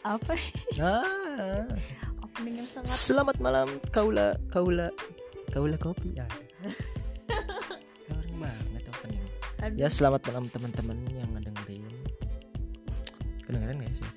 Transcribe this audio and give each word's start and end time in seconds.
apa 0.00 0.32
Ah, 0.78 1.68
opening 2.22 2.56
yang 2.56 2.68
sangat 2.68 2.88
selamat 2.88 3.36
malam 3.38 3.68
kaula 3.90 4.32
kaula 4.48 4.88
kaula 5.50 5.76
kopi 5.76 6.14
ya. 6.14 6.24
Garing 8.06 8.38
banget 8.38 8.82
opening. 8.88 9.22
aduh, 9.58 9.76
Ya 9.76 9.88
selamat 9.88 10.20
malam 10.26 10.44
teman-teman 10.48 10.96
yang 11.10 11.28
ngedengerin. 11.30 11.84
Kedengeran 13.42 13.76
gak 13.78 13.94
sih? 13.94 14.08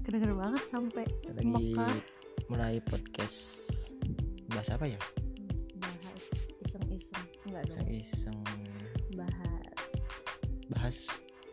kedengeran 0.00 0.38
banget 0.38 0.62
sampai 0.64 1.02
Lagi 1.28 1.42
Mekah. 1.44 1.98
mulai 2.46 2.78
podcast 2.80 3.38
bahas 4.48 4.70
apa 4.70 4.86
ya? 4.86 5.00
bahas 5.76 6.24
iseng-iseng 6.62 7.24
enggak 7.42 7.62
Iseng-iseng 7.66 8.38
bahas 9.12 9.82
bahas. 10.68 10.96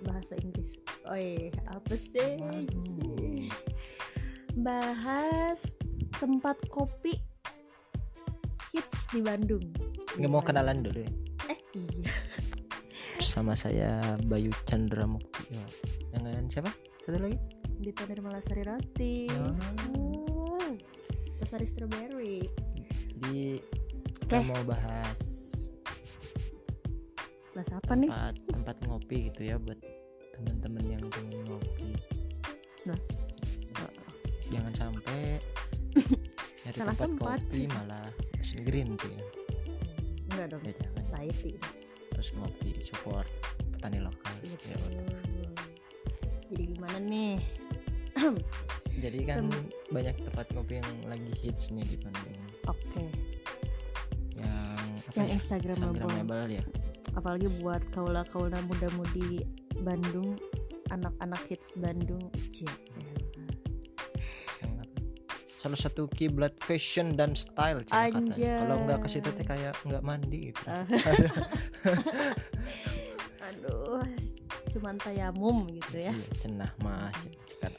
bahasa 0.01 0.33
Inggris 0.37 0.77
Oi, 1.03 1.49
apa 1.65 1.93
sih 1.95 2.37
Waduh. 2.37 3.22
Bahas 4.63 5.59
tempat 6.15 6.55
kopi 6.71 7.19
hits 8.71 8.99
di 9.11 9.19
Bandung 9.19 9.67
Nggak 10.15 10.31
mau 10.31 10.39
kenalan 10.39 10.79
dulu 10.79 11.03
ya? 11.03 11.11
eh 11.51 11.59
iya 11.75 12.07
Sama 13.19 13.55
saya 13.55 14.19
Bayu 14.27 14.51
Chandra 14.67 15.07
Mukti. 15.07 15.55
Dengan 16.11 16.45
siapa? 16.47 16.69
Satu 17.03 17.17
lagi? 17.19 17.39
di 17.83 17.91
Tanir 17.91 18.23
Malasari 18.23 18.63
Roti 18.63 19.27
oh. 19.27 20.71
Pasari 21.43 21.67
Strawberry 21.67 22.47
Jadi 23.19 23.59
Oke. 23.59 24.23
kita 24.23 24.39
mau 24.47 24.63
bahas 24.63 25.19
bahas 27.53 27.69
apa 27.69 27.93
nih 27.93 28.09
tempat 28.09 28.35
tempat 28.49 28.75
ngopi 28.87 29.29
gitu 29.29 29.41
ya 29.51 29.59
buat 29.61 29.77
teman-teman 30.33 30.97
yang 30.97 31.03
pengen 31.13 31.45
ngopi. 31.45 31.91
Nah. 32.89 32.97
Sampai 35.13 35.37
nyari 36.63 36.73
Salah 36.75 36.95
tempat, 36.95 37.07
tempat. 37.07 37.39
kopi 37.43 37.61
malah 37.69 38.05
pesen 38.33 38.59
green 38.61 38.89
tea. 38.97 39.11
ya. 39.11 39.21
enggak 40.27 40.47
dong 40.49 40.63
Ya 40.63 40.73
jangan 40.75 41.03
Tahiti 41.07 41.51
harus 42.09 42.29
ngopi 42.33 42.69
support 42.79 43.27
petani 43.71 43.99
lokal. 43.99 44.33
Betul. 44.41 44.57
Ya 44.65 44.75
udah. 44.79 45.21
jadi 46.49 46.63
gimana 46.67 46.97
nih 46.99 47.35
Jadi 49.03 49.19
kan 49.23 49.37
Tem- 49.43 49.69
banyak 49.91 50.15
tempat 50.23 50.45
ngopi 50.51 50.73
yang 50.77 50.89
lagi 51.05 51.29
hits 51.39 51.69
nih 51.69 51.83
di 51.83 51.97
Bandung. 51.99 52.41
oke 52.65 53.05
Yang 54.33 54.89
apa 55.03 55.15
yang 55.15 55.27
ya? 55.27 55.33
Instagramable 55.35 56.01
Instagramable 56.01 56.45
ya. 56.49 56.63
apalagi 57.13 57.47
buat 57.59 57.81
kaula 57.91 58.25
kaula 58.25 58.57
muda 58.63 58.89
mudi 58.91 59.45
Bandung 59.77 60.33
anak-anak 60.89 61.41
hits 61.45 61.75
Bandung 61.75 62.21
Cie? 62.49 62.69
Salah 65.63 65.79
satu 65.79 66.11
kiblat 66.11 66.59
fashion 66.59 67.15
dan 67.15 67.39
style 67.39 67.87
cina 67.87 68.11
katanya. 68.11 68.67
Kalau 68.67 68.75
nggak 68.83 68.99
ke 68.99 69.07
situ 69.07 69.31
teh 69.31 69.47
kayak 69.47 69.71
nggak 69.87 70.03
mandi 70.03 70.51
gitu. 70.51 70.59
Ah. 70.67 70.83
aduh 73.47 74.03
cuman 74.71 74.95
tayamum 74.99 75.67
gitu 75.71 76.03
ya 76.03 76.11
Iya, 76.11 76.27
cenah 76.43 76.71
mah. 76.83 77.07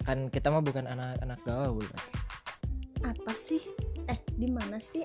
Kan, 0.05 0.29
kita 0.33 0.49
mah 0.49 0.65
bukan 0.65 0.89
anak-anak 0.89 1.41
gaul. 1.45 1.85
Apa 3.05 3.33
sih 3.37 3.61
eh 4.09 4.17
di 4.33 4.49
mana 4.49 4.81
sih 4.81 5.05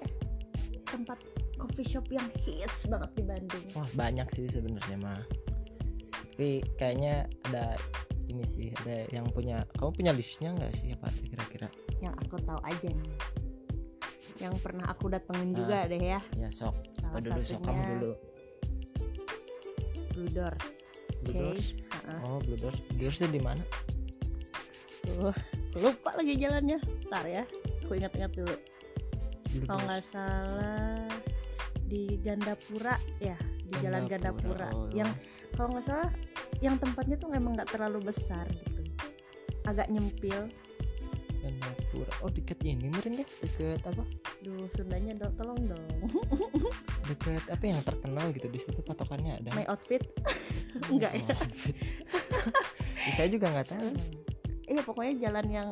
tempat 0.88 1.20
coffee 1.60 1.84
shop 1.84 2.08
yang 2.08 2.32
hits 2.48 2.88
banget 2.88 3.12
di 3.20 3.24
Bandung 3.28 3.66
Wah, 3.76 3.92
banyak 3.92 4.28
sih 4.32 4.48
sebenarnya 4.48 4.96
mah. 5.04 5.20
Tapi 6.16 6.64
kayaknya 6.80 7.28
ada 7.52 7.76
ini 8.32 8.48
sih, 8.48 8.72
ada 8.72 9.04
yang 9.12 9.28
punya 9.36 9.68
kamu 9.76 9.92
punya 9.92 10.12
listnya 10.16 10.56
nggak 10.56 10.72
sih 10.72 10.96
apa 10.96 11.12
kira-kira? 11.28 11.68
Yang 12.00 12.14
aku 12.16 12.40
tahu 12.40 12.60
aja 12.62 12.90
nih 12.90 13.12
yang 14.40 14.56
pernah 14.58 14.88
aku 14.88 15.08
datengin 15.08 15.52
Ah. 15.52 15.56
juga 15.56 15.78
deh 15.86 16.00
ya 16.00 16.22
Ya 16.34 16.48
sok. 16.50 16.76
Salah 16.96 17.20
dulu 17.20 17.42
sok 17.42 17.60
kamu 17.62 17.82
dulu. 17.94 18.12
Blue 20.14 20.30
Doors 20.30 20.68
Blue 21.20 21.30
Oke. 21.30 21.40
Doors. 21.42 21.66
Ha-ha. 21.92 22.14
Oh, 22.24 22.40
Blue 22.40 22.56
Doors. 22.56 22.80
Blue 22.88 23.00
Doors 23.02 23.18
itu 23.18 23.28
di 23.30 23.42
mana? 23.42 23.64
Tuh, 25.02 25.36
lupa 25.76 26.12
lagi 26.14 26.34
jalannya 26.36 26.78
ntar 27.08 27.26
ya 27.26 27.44
aku 27.82 27.98
ingat-ingat 27.98 28.32
dulu 28.32 28.56
kalau 29.66 29.82
nggak 29.82 30.04
salah 30.06 31.10
di 31.84 32.22
Gandapura 32.22 32.94
ya 33.18 33.34
di 33.60 33.74
Jalan 33.80 34.06
Gandapura 34.06 34.70
Oh, 34.72 34.86
yang 34.94 35.10
kalau 35.52 35.74
nggak 35.74 35.86
salah 35.86 36.10
yang 36.60 36.78
tempatnya 36.78 37.18
tuh 37.18 37.34
emang 37.34 37.58
nggak 37.58 37.74
terlalu 37.74 38.00
besar 38.06 38.46
gitu 38.50 38.86
agak 39.66 39.90
nyempil 39.90 40.50
Gandapura. 41.40 42.14
Oh, 42.22 42.30
deket 42.30 42.60
ini 42.68 42.92
meren 42.92 43.16
ya? 43.20 43.26
Deket 43.40 43.82
apa? 43.88 44.04
duh 44.40 44.68
Sundanya 44.72 45.16
dong 45.20 45.34
tolong 45.36 45.60
dong. 45.68 45.88
Deket 47.10 47.44
apa 47.48 47.64
yang 47.64 47.80
terkenal 47.84 48.26
gitu? 48.32 48.48
Di 48.48 48.60
situ 48.64 48.80
patokannya 48.84 49.40
ada. 49.44 49.50
my 49.56 49.68
outfit. 49.68 50.04
Enggak 50.92 51.16
ya? 51.16 51.28
Ya, 53.08 53.12
saya 53.18 53.28
juga 53.32 53.50
nggak 53.52 53.68
tahu. 53.74 53.90
iya 54.70 54.82
pokoknya 54.86 55.14
jalan 55.18 55.48
yang 55.50 55.70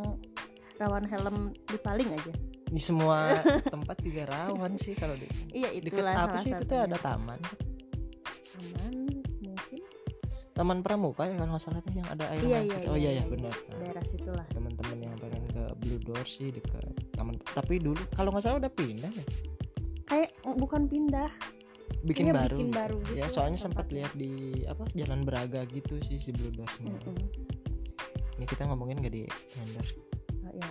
rawan 0.81 1.05
helm 1.05 1.37
di 1.69 1.77
paling 1.77 2.09
aja. 2.11 2.33
Di 2.67 2.81
semua 2.81 3.39
tempat 3.63 4.01
juga 4.01 4.25
rawan 4.27 4.75
sih 4.75 4.97
kalau 4.97 5.13
di 5.15 5.29
iya 5.53 5.69
deket 5.71 6.01
itulah 6.01 6.13
apa 6.17 6.41
salah 6.41 6.43
sih? 6.43 6.51
Itu 6.51 6.63
tuh 6.65 6.79
ada 6.81 6.97
taman. 6.97 7.39
Taman, 8.57 8.93
mungkin. 9.45 9.81
Taman 10.57 10.77
pramuka 10.81 11.29
ya 11.29 11.37
kalau 11.37 11.53
nggak 11.53 11.61
salah 11.61 11.81
tuh 11.85 11.93
yang 11.93 12.09
ada 12.09 12.25
air 12.33 12.41
iya 12.41 12.57
mancur. 12.65 12.81
iya 12.81 12.89
oh 12.89 12.97
iya 12.97 13.11
iya. 13.21 13.23
benar. 13.29 13.53
Nah, 13.53 13.77
daerah 13.85 14.05
situlah. 14.05 14.45
teman-teman 14.49 14.96
Door 16.07 16.23
sih 16.23 16.47
dekat 16.49 16.87
taman. 17.11 17.35
Tapi 17.45 17.77
dulu 17.77 17.99
kalau 18.11 18.31
nggak 18.31 18.41
salah 18.41 18.57
udah 18.57 18.71
pindah 18.71 19.11
ya? 19.11 19.25
Kayak 20.05 20.29
bukan 20.55 20.87
pindah. 20.87 21.27
Bikin 21.99 22.29
Iya, 22.29 22.35
baru 22.37 22.55
bikin 22.55 22.67
gitu. 22.67 22.77
baru 22.77 22.97
ya 23.09 23.25
gitu 23.25 23.33
soalnya 23.33 23.57
sempat 23.57 23.87
lihat 23.89 24.11
di 24.13 24.31
apa 24.63 24.83
jalan 24.93 25.19
Braga 25.21 25.63
gitu 25.65 25.99
sih 25.99 26.15
si 26.15 26.31
Doorsnya 26.31 26.93
Mm-mm. 26.93 27.15
ini 28.37 28.45
kita 28.45 28.63
ngomongin 28.63 28.99
gak 28.99 29.11
di 29.11 29.23
endorse? 29.57 29.95
Oh, 30.41 30.51
ya 30.53 30.67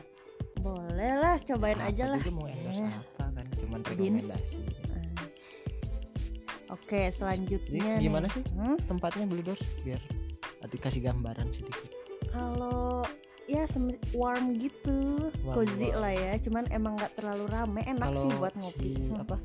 boleh 0.57 1.13
lah 1.15 1.37
cobain 1.39 1.77
Apa 1.77 1.89
aja 1.91 2.05
lah. 2.07 2.21
mau 2.27 2.47
endorse 2.47 2.81
Eh. 2.81 2.93
apa 2.93 3.25
kan? 3.29 3.47
Cuman 3.55 3.81
rekomendasi. 3.83 4.61
Eh. 4.61 5.13
oke 6.69 7.01
Jadi 7.01 7.13
selanjutnya 7.13 7.97
gimana 7.99 8.27
nih. 8.27 8.33
sih 8.33 8.45
Hmm, 8.53 8.77
tempatnya 8.83 9.25
Blue 9.25 9.43
Doors 9.43 9.63
biar 9.83 10.01
dikasih 10.67 11.01
gambaran 11.03 11.49
sedikit. 11.49 11.91
Kalau 12.29 13.03
ya 13.47 13.62
warm 14.12 14.59
gitu 14.59 15.31
Warm, 15.43 15.55
cozy 15.55 15.91
warm. 15.91 16.03
lah 16.03 16.12
ya 16.12 16.33
cuman 16.39 16.65
emang 16.69 16.99
nggak 16.99 17.15
terlalu 17.15 17.45
rame 17.47 17.81
enak 17.83 18.09
kalau 18.11 18.23
sih 18.23 18.31
buat 18.37 18.55
ngopi 18.55 18.91
si 18.91 19.07
Hmm. 19.07 19.23
apa 19.23 19.37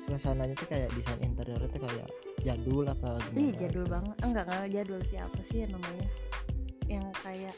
suasananya 0.00 0.54
tuh 0.54 0.66
kayak 0.66 0.88
desain 0.94 1.20
interiornya 1.20 1.68
tuh 1.68 1.82
kayak 1.82 2.08
jadul 2.40 2.84
apa 2.84 3.08
gimana 3.28 3.38
Ih 3.38 3.52
jadul 3.54 3.84
gitu. 3.84 3.92
banget 3.92 4.16
enggak 4.20 4.44
enggak 4.46 4.70
jadul 4.72 5.00
siapa 5.04 5.40
sih 5.42 5.58
yang 5.62 5.72
namanya 5.74 6.06
yang 6.86 7.06
kayak 7.22 7.54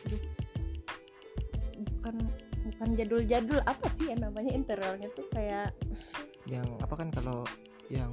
bukan 1.97 2.17
bukan 2.63 2.89
jadul-jadul 2.95 3.61
apa 3.65 3.87
sih 3.95 4.07
yang 4.11 4.21
namanya 4.21 4.51
interiornya 4.53 5.09
tuh 5.13 5.27
kayak 5.31 5.71
yang 6.45 6.67
apa 6.79 6.95
kan 6.95 7.09
kalau 7.09 7.47
yang 7.89 8.11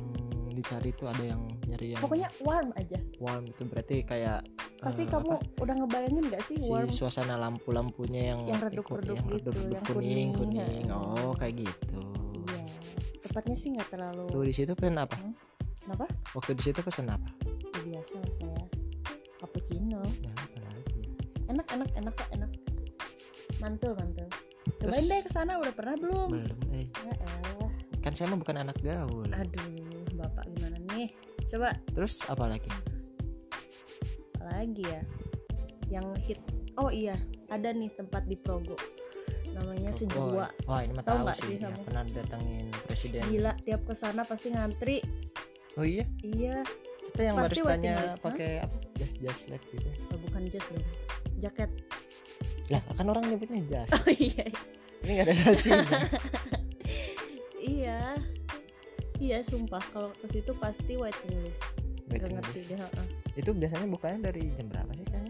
dicari 0.52 0.92
tuh 0.92 1.08
ada 1.08 1.24
yang 1.26 1.42
nyari 1.66 1.96
yang 1.96 2.02
pokoknya 2.02 2.30
warm 2.40 2.70
aja 2.76 3.00
warm 3.18 3.48
itu 3.48 3.64
berarti 3.64 4.04
kayak 4.04 4.44
pasti 4.80 5.04
eh, 5.04 5.08
kamu 5.12 5.32
apa, 5.36 5.46
udah 5.60 5.76
ngebayangin 5.84 6.24
gak 6.32 6.44
sih 6.48 6.56
si 6.56 6.72
warm 6.72 6.88
suasana 6.88 7.36
lampu-lampunya 7.36 8.32
yang 8.32 8.40
Yang 8.48 8.62
redup-redup 8.72 9.16
yang 9.20 9.28
gitu, 9.28 9.50
redup-redup 9.52 9.76
yang 9.76 9.86
kuning 9.86 10.30
kuning, 10.32 10.86
oh 10.88 11.36
kayak 11.36 11.60
gitu. 11.60 12.02
Iya. 12.48 12.64
Tepatnya 13.20 13.56
sih 13.60 13.70
nggak 13.76 13.90
terlalu 13.92 14.26
tuh 14.32 14.44
di 14.48 14.54
situ 14.56 14.72
pesen 14.74 14.96
apa? 14.96 15.18
Kenapa? 15.84 16.06
Waktu 16.32 16.52
di 16.56 16.64
situ 16.64 16.80
pesen 16.80 17.12
apa? 17.12 17.30
Ya, 17.44 17.80
biasa 17.84 18.14
lah 18.16 18.32
saya. 18.40 18.64
Cappuccino. 19.40 20.02
Ya 20.24 20.32
apa 20.34 20.58
lagi? 20.64 21.02
Enak 21.52 21.68
enak 21.76 21.90
enak 22.00 22.14
kok 22.16 22.30
enak. 22.34 22.52
Mantul 23.60 23.92
mantul. 24.00 24.28
Cobain 24.80 24.96
Terus- 24.96 25.10
deh 25.12 25.20
ke 25.28 25.32
sana 25.34 25.60
udah 25.60 25.74
pernah 25.76 25.96
belum? 26.00 26.30
Belum 26.32 26.60
eh. 26.72 26.88
Ya 27.04 27.14
elah 27.20 27.72
kan 28.00 28.16
saya 28.16 28.32
mah 28.32 28.40
bukan 28.40 28.56
anak 28.64 28.80
gaul. 28.80 29.28
Aduh 29.28 30.16
bapak 30.16 30.48
gimana 30.56 30.80
nih? 30.96 31.12
Coba. 31.52 31.76
Terus 31.92 32.24
apa 32.32 32.48
lagi 32.48 32.72
lagi 34.50 34.84
ya? 34.86 35.02
Yang 35.90 36.08
hits 36.26 36.48
oh 36.78 36.90
iya 36.90 37.18
ada 37.50 37.74
nih 37.74 37.90
tempat 37.94 38.26
di 38.26 38.38
Progo. 38.38 38.78
Namanya 39.50 39.90
Sejua. 39.92 40.48
Oh, 40.48 40.70
wah 40.70 40.80
ini 40.86 40.94
mah 40.94 41.04
Tahu 41.04 41.26
tahu 41.26 41.34
sih 41.34 41.42
sih 41.42 41.56
ya, 41.58 41.68
kamu? 41.74 41.82
pernah 41.84 42.04
datangin 42.06 42.66
presiden? 42.86 43.22
Gila 43.28 43.54
tiap 43.66 43.82
ke 43.84 43.94
sana 43.98 44.22
pasti 44.24 44.54
ngantri. 44.54 45.02
Oh 45.76 45.86
iya? 45.86 46.06
Iya. 46.22 46.62
Kita 47.10 47.22
yang 47.26 47.36
Pasti 47.42 47.66
baristanya 47.66 47.96
pakai 48.22 48.52
apa? 48.62 48.78
Jas 49.02 49.14
jas 49.18 49.40
lab 49.50 49.62
gitu. 49.74 49.90
Oh, 50.14 50.18
bukan 50.30 50.42
jas 50.54 50.66
dong 50.70 50.86
jaket. 51.42 51.72
Lah 52.70 52.82
kan 52.94 53.06
orang 53.10 53.26
nyebutnya 53.26 53.62
jas. 53.66 53.90
Oh 53.98 54.12
iya. 54.14 54.46
Ini 55.00 55.12
nggak 55.16 55.26
ada 55.32 55.36
dasinya 55.48 56.00
iya. 57.80 58.00
Iya 59.20 59.38
sumpah 59.44 59.84
kalau 59.92 60.12
ke 60.16 60.28
situ 60.32 60.52
pasti 60.56 60.96
waiting 60.96 61.44
list 61.44 61.64
Ngerti 62.12 62.36
list. 62.56 62.66
deh 62.66 62.80
heeh. 62.80 63.06
itu 63.36 63.50
biasanya 63.52 63.88
bukanya 63.88 64.20
dari 64.26 64.42
jam 64.52 64.68
berapa 64.68 64.92
sih 64.92 65.08
kan 65.08 65.24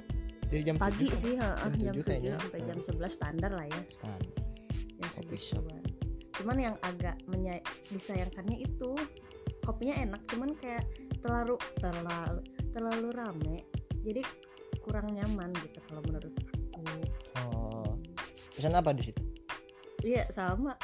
dari 0.43 0.61
jam 0.63 0.75
pagi 0.75 1.05
7 1.05 1.13
sih 1.15 1.33
heeh, 1.35 1.55
Jam 1.59 1.73
jam 1.75 1.93
7 1.93 1.95
7 1.95 2.03
kayaknya. 2.03 2.33
sampai 2.39 2.59
jam 2.61 2.77
Hmm. 2.77 2.87
11 2.89 3.11
standar 3.11 3.51
lah 3.51 3.65
ya 3.65 3.81
standar 3.89 4.21
jam 4.95 5.09
Kopi 5.09 5.37
shop. 5.37 5.61
segituan 5.61 5.83
cuman 6.33 6.57
yang 6.57 6.75
agak 6.81 7.15
menya- 7.25 7.61
disayangkannya 7.87 8.57
itu 8.59 8.89
kopinya 9.61 9.95
enak 9.99 10.21
cuman 10.25 10.49
kayak 10.55 10.87
terlalu 11.19 11.53
terlalu 11.75 12.39
terlalu 12.69 13.07
rame 13.11 13.57
jadi 13.99 14.23
kurang 14.79 15.11
nyaman 15.11 15.51
gitu 15.59 15.79
kalau 15.83 15.99
menurut 16.01 16.31
aku 16.71 16.79
oh 17.37 17.93
pesan 18.49 18.71
apa 18.73 18.89
di 18.91 19.03
situ 19.03 19.21
iya 20.01 20.23
sama 20.29 20.79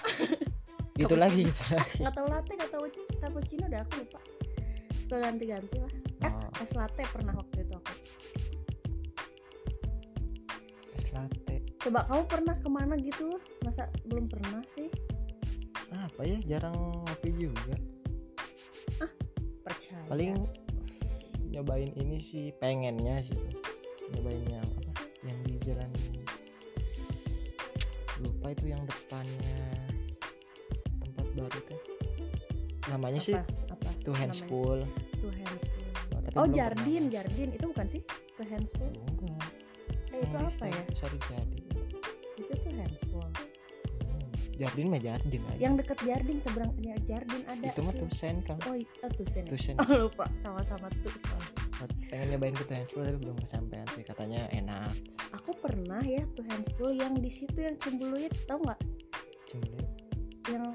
gitu 0.94 1.08
Cappuccino. 1.10 1.24
lagi 1.24 1.42
gitu 1.42 1.64
lagi 1.72 1.96
nggak 1.98 2.14
tahu 2.14 2.28
latte 2.28 2.52
nggak 2.54 2.72
tahu 2.72 2.84
cappuccino 3.18 3.64
udah 3.66 3.82
aku 3.82 3.94
lupa 3.98 4.20
suka 5.06 5.22
ganti-ganti 5.22 5.78
lah. 5.78 5.94
Eh 6.26 6.34
oh, 6.34 6.50
es 6.66 6.74
latte 6.74 7.06
pernah 7.14 7.38
waktu 7.38 7.62
itu 7.62 7.74
aku. 7.78 7.94
Es 10.98 11.06
latte. 11.14 11.62
Coba 11.78 12.10
kamu 12.10 12.24
pernah 12.26 12.56
ke 12.58 12.70
mana 12.74 12.98
gitu? 12.98 13.38
Masa 13.62 13.86
belum 14.10 14.26
pernah 14.26 14.66
sih? 14.66 14.90
Apa 15.94 16.26
ya 16.26 16.42
jarang 16.50 16.74
ngopi 17.06 17.30
juga. 17.38 17.78
Percaya. 19.62 20.10
Paling 20.10 20.42
nyobain 21.54 21.94
ini 22.02 22.18
sih 22.18 22.50
pengennya 22.58 23.22
sih 23.22 23.38
tuh. 23.38 23.54
nyobain 24.10 24.42
yang 24.50 24.66
apa? 24.66 25.06
Yang 25.22 25.38
di 25.46 25.56
jalan 25.70 25.92
lupa 28.26 28.48
itu 28.58 28.66
yang 28.74 28.82
depannya. 28.90 29.62
Tempat 30.98 31.28
baru 31.38 31.60
tuh. 31.62 31.82
Namanya 32.90 33.22
sih 33.22 33.38
apa 33.38 33.46
apa 33.46 33.65
tuh 34.06 34.14
hands 34.14 34.40
namanya? 34.40 34.48
full 34.48 34.80
Two 35.18 35.32
Handsful. 35.34 35.84
Oh, 36.08 36.20
tapi 36.22 36.36
Oh 36.36 36.44
belum 36.44 36.54
Jardin, 36.54 37.02
pernah. 37.02 37.14
Jardin 37.16 37.50
itu 37.52 37.66
bukan 37.66 37.88
sih? 37.88 38.02
Two 38.32 38.46
Handsful. 38.46 38.90
enggak 39.18 39.50
Eh 40.08 40.22
itu 40.22 40.36
di 40.38 40.46
apa 40.48 40.66
ya? 40.70 40.84
Sari 40.94 41.18
Jadi 41.20 41.60
Itu 42.38 42.54
tuh 42.56 42.72
Handsful. 42.72 43.28
Hmm, 44.00 44.30
Jardin 44.56 44.88
mah 44.88 45.00
Jardin 45.00 45.42
aja 45.46 45.60
Yang 45.60 45.74
deket 45.82 45.98
Jardin 46.00 46.38
seberangnya 46.38 46.96
Jardin 47.04 47.42
ada. 47.46 47.66
itu 47.66 47.80
mah 47.82 47.94
tuh 47.94 48.08
sen 48.10 48.36
kan 48.42 48.58
Oh, 48.64 48.74
i- 48.74 48.88
oh 49.02 49.10
tuh 49.10 49.26
sen. 49.26 49.44
tuh 49.44 49.58
sen 49.58 49.76
Oh 49.82 50.08
lupa 50.08 50.30
sama-sama 50.40 50.88
tuh. 51.00 51.12
pengen 52.08 52.32
nyobain 52.32 52.54
ke 52.54 52.64
tuh 52.64 52.76
hands 52.76 52.88
full 52.90 53.04
tapi 53.04 53.18
belum 53.18 53.38
kesampaian 53.38 53.84
sih 53.92 54.02
katanya 54.02 54.48
enak 54.50 54.94
Aku 55.34 55.52
pernah 55.54 56.00
ya 56.00 56.24
tuh 56.32 56.46
Handsful 56.46 56.94
yang 56.94 57.18
di 57.18 57.28
situ 57.28 57.60
yang 57.60 57.76
Cimbuluit, 57.76 58.32
tau 58.46 58.56
nggak? 58.58 58.80
dia 59.52 59.84
Yang 60.48 60.66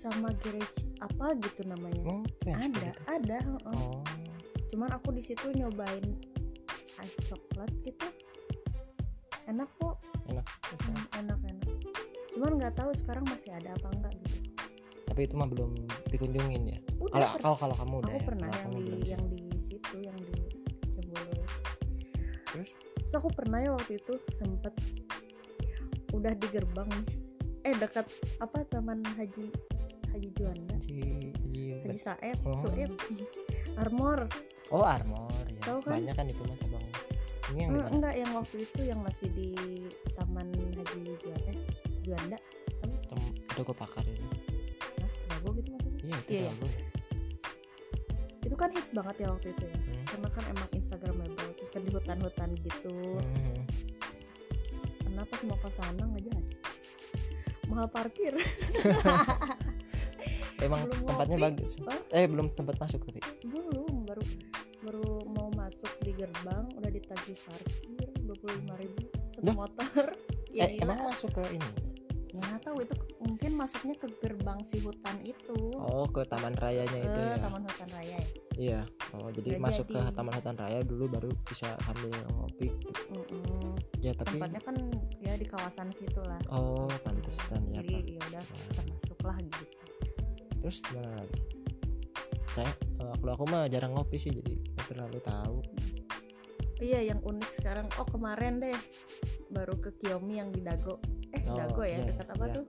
sama 0.00 0.32
garage 0.40 0.88
apa 1.04 1.36
gitu 1.36 1.68
namanya? 1.68 2.00
oh 2.08 2.24
ada, 2.48 2.64
gitu. 2.72 3.00
ada. 3.04 3.38
heeh. 3.44 3.68
oh 3.76 4.00
Cuman 4.72 4.88
aku 4.96 5.12
di 5.12 5.20
situ 5.20 5.52
nyobain 5.52 6.16
ice 7.04 7.18
coklat 7.28 7.68
gitu. 7.84 8.08
Enak 9.44 9.68
kok, 9.76 10.00
enak 10.30 10.46
Hmm, 10.80 11.04
enak 11.20 11.38
enak. 11.42 11.68
Cuman 12.32 12.56
nggak 12.56 12.74
tahu 12.78 12.94
sekarang 12.94 13.26
masih 13.28 13.50
ada 13.52 13.74
apa 13.76 13.90
enggak 13.92 14.14
gitu. 14.24 14.40
tapi 15.10 15.26
itu 15.26 15.34
mah 15.34 15.50
belum 15.50 15.74
dikunjungin 16.14 16.62
ya 16.70 16.78
kalau 17.10 17.28
kalau 17.42 17.56
kalau 17.58 17.74
kamu 17.82 17.94
udah 17.98 18.10
aku 18.14 18.20
ya, 18.22 18.28
pernah 18.30 18.46
yang 18.46 18.62
kamu 18.62 18.78
di 18.78 18.86
belum 18.86 19.00
yang 19.02 19.24
di 19.26 19.40
situ 19.58 19.96
yang 19.98 20.18
di 20.22 20.34
Cembulu 20.94 21.34
terus 22.46 22.70
terus 22.94 23.14
aku 23.18 23.28
pernah 23.34 23.58
ya 23.58 23.70
waktu 23.74 23.98
itu 23.98 24.14
sempet 24.30 24.70
udah 26.14 26.30
di 26.30 26.46
gerbang 26.54 26.86
nih 26.86 27.06
eh 27.66 27.74
dekat 27.74 28.06
apa 28.38 28.62
taman 28.70 29.02
haji 29.18 29.50
haji 30.10 30.28
Juanda. 30.32 30.74
Si 30.80 30.94
Haji 31.00 31.62
haji 31.80 31.98
Saeb 31.98 32.38
Oh. 32.42 32.56
Armor. 33.76 34.18
Oh 34.70 34.82
Armor 34.82 35.30
ya. 35.46 35.60
Tahu 35.62 35.78
kan? 35.80 35.92
banyak 35.96 36.14
kan 36.14 36.26
itu 36.26 36.42
mah 36.42 36.56
cabang. 36.56 36.84
Ini 37.50 37.58
yang 37.60 37.70
mana 37.72 37.86
enggak 37.90 38.14
yang 38.16 38.30
waktu 38.32 38.56
itu 38.60 38.80
yang 38.82 39.00
masih 39.00 39.28
di 39.30 39.48
taman 40.12 40.46
haji 40.50 40.98
Juanda. 41.16 41.50
Eh, 41.50 41.58
Juanda 42.00 42.38
Tem- 42.78 43.34
Dago 43.52 43.72
Pakar 43.72 44.04
itu. 44.04 44.22
Hah? 44.96 45.10
Dago 45.28 45.48
gitu 45.52 45.68
maksudnya? 45.70 46.00
Iya 46.00 46.16
itu 46.16 46.30
Iya, 46.30 46.40
iya. 46.40 46.50
Dago 46.50 46.66
ya. 46.66 46.82
itu 48.40 48.54
kan 48.56 48.70
hits 48.70 48.90
banget 48.90 49.16
ya 49.16 49.28
waktu 49.30 49.48
itu 49.50 49.62
ya? 49.62 49.76
Hmm. 49.76 50.04
karena 50.06 50.28
kan 50.28 50.44
emang 50.48 50.68
instagramable 50.72 51.50
terus 51.54 51.70
kan 51.70 51.80
di 51.80 51.90
hutan-hutan 51.90 52.50
gitu. 52.58 52.94
Hmm. 53.14 53.62
kenapa 55.04 55.34
mau 55.44 55.54
ke 55.56 55.70
sana 55.70 56.02
nggak 56.02 56.22
jadi 56.24 56.40
mahal 57.68 57.86
parkir 57.86 58.34
emang 60.60 60.80
Belum 60.84 61.00
tempatnya 61.04 61.36
ngopi. 61.36 61.46
bagus 61.48 61.70
Hah? 61.82 62.00
eh 62.12 62.24
belum 62.24 62.46
tempat 62.52 62.76
masuk 62.78 63.00
tapi 63.02 63.20
belum 63.42 63.94
baru 64.04 64.22
baru 64.80 65.08
mau 65.28 65.48
masuk 65.52 65.92
di 66.00 66.12
gerbang 66.12 66.64
udah 66.72 66.90
ditagih 66.90 67.36
parkir 67.38 68.08
dua 68.20 68.36
puluh 68.36 68.54
lima 68.58 68.74
ribu 68.76 69.02
satu 69.30 69.52
motor. 69.52 70.04
Ya 70.50 70.66
eh 70.66 70.74
gila. 70.74 70.82
emang 70.84 70.98
masuk 71.06 71.30
ke 71.30 71.44
ini? 71.52 71.70
Ya 72.30 72.40
nggak 72.40 72.62
tahu 72.62 72.76
itu 72.80 72.94
mungkin 73.18 73.50
masuknya 73.54 73.94
ke 73.94 74.06
gerbang 74.18 74.58
si 74.62 74.78
hutan 74.78 75.16
itu. 75.20 75.58
Oh 75.74 76.06
ke 76.06 76.22
taman 76.24 76.54
rayanya 76.54 76.90
ke 76.96 77.06
itu 77.06 77.20
ya? 77.20 77.36
taman 77.38 77.62
hutan 77.62 77.88
raya 77.90 78.16
ya? 78.16 78.22
Iya. 78.54 78.80
Oh 79.12 79.28
jadi 79.28 79.48
Nggak 79.52 79.62
masuk 79.62 79.86
ke 79.86 79.98
jadi. 79.98 80.14
taman 80.14 80.32
hutan 80.32 80.56
raya 80.56 80.80
dulu 80.80 81.04
baru 81.06 81.30
bisa 81.44 81.74
sambil 81.80 82.10
ngopi 82.30 82.68
gitu. 82.72 82.90
Mm-mm. 83.10 83.74
ya 84.00 84.12
tapi 84.12 84.38
tempatnya 84.38 84.62
kan 84.62 84.76
ya 85.20 85.34
di 85.36 85.44
kawasan 85.44 85.92
situ 85.92 86.20
lah 86.24 86.40
oh 86.48 86.88
pantesan 87.02 87.60
ya 87.68 87.84
jadi 87.84 88.16
ya 88.16 88.20
udah 88.22 88.42
Nah, 88.42 88.72
termasuk 88.72 89.18
lah 89.20 89.36
gitu 89.36 89.89
terus 90.60 90.84
gimana 90.84 91.24
lagi? 91.24 91.38
Saya 92.54 92.70
eh, 92.72 93.14
kalau 93.18 93.32
aku 93.34 93.44
mah 93.48 93.66
jarang 93.66 93.96
ngopi 93.96 94.16
sih 94.20 94.30
jadi 94.30 94.52
nggak 94.54 94.86
terlalu 94.92 95.18
tahu. 95.24 95.58
Iya 96.80 97.12
yang 97.12 97.20
unik 97.20 97.50
sekarang 97.60 97.86
oh 98.00 98.08
kemarin 98.08 98.56
deh 98.56 98.78
baru 99.52 99.76
ke 99.76 99.92
Kiyomi 100.00 100.40
yang 100.40 100.48
di 100.48 100.64
Dago. 100.64 100.96
Eh 101.36 101.44
Oh, 101.44 101.56
Dago 101.56 101.82
ya 101.84 102.00
iya, 102.00 102.08
dekat 102.08 102.28
apa 102.32 102.44
iya. 102.48 102.56
tuh? 102.56 102.64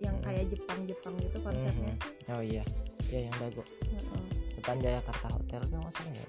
Yang 0.00 0.16
Mm-mm. 0.16 0.26
kayak 0.30 0.44
Jepang-Jepang 0.54 1.14
gitu 1.18 1.38
konsepnya. 1.42 1.94
Oh 2.30 2.42
iya. 2.42 2.64
Iya 3.10 3.26
yang 3.26 3.36
dago. 3.42 3.62
Heeh. 3.66 4.24
depan 4.60 4.76
Jakarta 4.84 5.28
Hotel 5.34 5.60
kan 5.66 5.80
masalah 5.82 6.12
ya? 6.14 6.26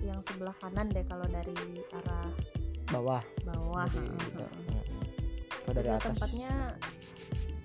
Yang 0.00 0.20
sebelah 0.32 0.56
kanan 0.58 0.88
deh 0.90 1.04
kalau 1.06 1.26
dari 1.28 1.54
arah 1.92 2.32
bawah. 2.90 3.22
bawah. 3.46 3.86
Dari 3.86 4.10
mhm. 4.10 4.48
kalau 5.62 5.74
dari 5.76 5.90
atas. 5.92 6.18
tempatnya 6.18 6.54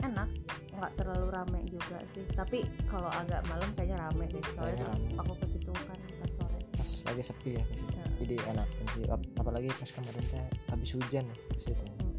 enak 0.06 0.29
nggak 0.77 0.94
terlalu 1.00 1.27
rame 1.31 1.60
juga 1.68 1.98
sih. 2.10 2.24
Tapi 2.31 2.63
kalau 2.88 3.07
agak 3.10 3.42
malam 3.48 3.69
kayaknya 3.74 3.98
rame 4.04 4.25
deh 4.27 4.44
soalnya 4.54 4.86
rame. 4.92 5.10
aku 5.18 5.33
ke 5.39 5.45
situ 5.48 5.72
kan 5.74 6.00
pas 6.22 6.31
sore 6.31 6.60
pas 6.75 6.89
lagi 7.07 7.24
sepi 7.24 7.50
ya 7.57 7.63
ke 7.66 7.75
situ. 7.80 7.95
Ya. 7.95 8.07
jadi 8.22 8.36
enak 8.55 8.67
sih 8.96 9.03
Ap- 9.12 9.32
apalagi 9.39 9.70
pas 9.75 9.89
kemarin 9.91 10.24
teh 10.32 10.46
habis 10.70 10.89
hujan 10.96 11.24
ya 11.27 11.38
ke 11.55 11.60
situ. 11.60 11.86
Mm-mm. 11.86 12.13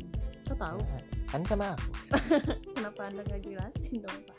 Kau 0.46 0.56
tahu? 0.56 0.78
Ya, 0.80 1.00
kan 1.26 1.42
sama 1.44 1.66
aku 1.74 1.88
kenapa 2.76 3.00
anda 3.10 3.22
nggak 3.26 3.40
jelasin 3.44 4.00
dong 4.02 4.18
pak? 4.24 4.38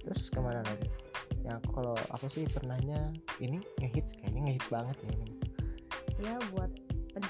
Terus 0.00 0.22
ke 0.32 0.38
mana 0.40 0.60
lagi. 0.64 0.88
Ya 1.40 1.56
aku 1.56 1.68
kalau 1.80 1.96
aku 2.12 2.26
sih 2.28 2.44
pernahnya 2.48 3.12
ini 3.38 3.60
ngehits 3.80 4.12
kayaknya 4.20 4.40
ngehits 4.50 4.68
banget 4.68 4.96
ya 5.04 5.10
ini. 5.14 5.28
Ya 6.20 6.34
buat 6.52 6.68